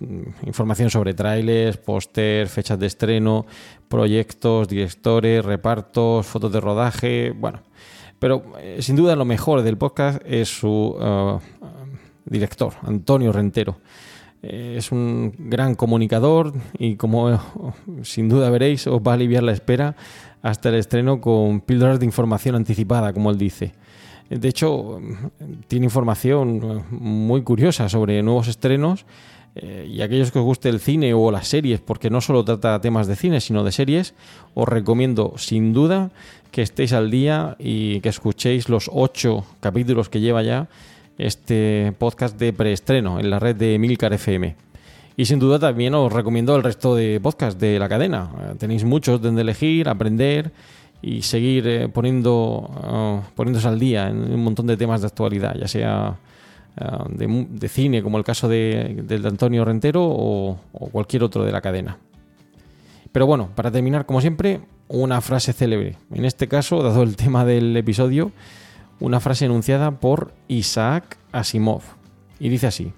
información 0.45 0.89
sobre 0.89 1.13
trailers, 1.13 1.77
póster, 1.77 2.47
fechas 2.47 2.77
de 2.77 2.87
estreno, 2.87 3.45
proyectos, 3.87 4.67
directores, 4.67 5.45
repartos, 5.45 6.25
fotos 6.25 6.51
de 6.51 6.59
rodaje, 6.59 7.31
bueno. 7.31 7.61
Pero 8.19 8.43
eh, 8.59 8.81
sin 8.81 8.95
duda 8.95 9.15
lo 9.15 9.25
mejor 9.25 9.61
del 9.61 9.77
podcast 9.77 10.21
es 10.25 10.49
su 10.49 10.69
uh, 10.69 11.39
director, 12.25 12.73
Antonio 12.81 13.31
Rentero. 13.31 13.77
Eh, 14.41 14.75
es 14.77 14.91
un 14.91 15.33
gran 15.37 15.75
comunicador 15.75 16.53
y 16.77 16.95
como 16.95 17.39
sin 18.03 18.27
duda 18.27 18.49
veréis 18.49 18.85
os 18.87 19.01
va 19.01 19.11
a 19.11 19.15
aliviar 19.15 19.43
la 19.43 19.51
espera 19.51 19.95
hasta 20.41 20.69
el 20.69 20.75
estreno 20.75 21.21
con 21.21 21.61
píldoras 21.61 21.99
de 21.99 22.05
información 22.05 22.55
anticipada, 22.55 23.13
como 23.13 23.31
él 23.31 23.37
dice. 23.37 23.73
De 24.29 24.49
hecho, 24.49 24.99
tiene 25.69 25.85
información 25.85 26.83
muy 26.89 27.43
curiosa 27.43 27.87
sobre 27.87 28.21
nuevos 28.21 28.49
estrenos 28.49 29.05
eh, 29.61 29.89
y 29.89 30.01
aquellos 30.01 30.31
que 30.31 30.39
os 30.39 30.45
guste 30.45 30.69
el 30.69 30.79
cine 30.79 31.13
o 31.13 31.31
las 31.31 31.47
series, 31.47 31.79
porque 31.79 32.09
no 32.09 32.21
solo 32.21 32.43
trata 32.43 32.79
temas 32.81 33.07
de 33.07 33.15
cine, 33.15 33.41
sino 33.41 33.63
de 33.63 33.71
series, 33.71 34.13
os 34.53 34.67
recomiendo 34.67 35.33
sin 35.37 35.73
duda 35.73 36.11
que 36.51 36.61
estéis 36.61 36.93
al 36.93 37.11
día 37.11 37.55
y 37.59 37.99
que 38.01 38.09
escuchéis 38.09 38.69
los 38.69 38.89
ocho 38.93 39.45
capítulos 39.59 40.09
que 40.09 40.19
lleva 40.19 40.43
ya 40.43 40.67
este 41.17 41.93
podcast 41.97 42.37
de 42.39 42.53
preestreno 42.53 43.19
en 43.19 43.29
la 43.29 43.39
red 43.39 43.55
de 43.55 43.79
Milcar 43.79 44.13
FM. 44.13 44.55
Y 45.15 45.25
sin 45.25 45.39
duda 45.39 45.57
también 45.57 45.95
os 45.95 46.13
recomiendo 46.13 46.55
el 46.55 46.63
resto 46.63 46.95
de 46.95 47.19
podcasts 47.19 47.59
de 47.59 47.79
la 47.79 47.89
cadena. 47.89 48.29
Eh, 48.39 48.55
tenéis 48.59 48.83
muchos 48.83 49.21
donde 49.21 49.41
elegir, 49.41 49.89
aprender 49.89 50.51
y 51.01 51.23
seguir 51.23 51.67
eh, 51.67 51.89
poniendo, 51.89 53.23
poniéndose 53.35 53.67
al 53.67 53.79
día 53.79 54.09
en 54.09 54.33
un 54.33 54.43
montón 54.43 54.67
de 54.67 54.77
temas 54.77 55.01
de 55.01 55.07
actualidad, 55.07 55.55
ya 55.55 55.67
sea 55.67 56.17
uh, 56.79 57.09
de, 57.09 57.69
cine, 57.69 58.01
como 58.03 58.17
el 58.17 58.23
caso 58.23 58.47
de, 58.47 59.01
del 59.03 59.21
de 59.21 59.27
Antonio 59.27 59.65
Rentero, 59.65 60.03
o, 60.03 60.59
cualquier 60.71 61.23
otro 61.23 61.43
de 61.43 61.51
la 61.51 61.61
cadena. 61.61 61.97
Pero 63.11 63.25
bueno, 63.25 63.49
para 63.55 63.71
terminar, 63.71 64.05
como 64.05 64.21
siempre, 64.21 64.61
una 64.87 65.21
frase 65.21 65.53
célebre. 65.53 65.97
En 66.11 66.25
este 66.25 66.47
caso, 66.47 66.83
dado 66.83 67.03
el 67.03 67.15
tema 67.15 67.45
del 67.45 67.75
episodio, 67.75 68.31
una 68.99 69.19
frase 69.19 69.45
enunciada 69.45 69.91
por 69.91 70.33
Isaac 70.47 71.17
Asimov. 71.31 71.81
Y 72.39 72.49
dice 72.49 72.67
así. 72.67 72.93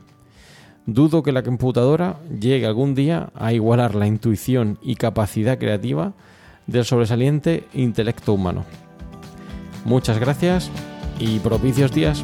Dudo 0.86 1.22
que 1.22 1.32
la 1.32 1.44
computadora 1.44 2.18
llegue 2.39 2.65
algún 2.65 2.96
día 2.96 3.30
a 3.36 3.54
igualar 3.54 3.94
la 3.94 4.08
intuición 4.08 4.80
y 4.82 4.96
capacidad 4.96 5.60
creativa 5.60 6.13
del 6.65 6.86
sobresaliente 6.86 7.68
intelecto 7.74 8.34
humano. 8.34 8.65
Muchas 9.86 10.20
gracias 10.20 10.72
y 11.20 11.39
propicios 11.39 11.92
días. 11.92 12.24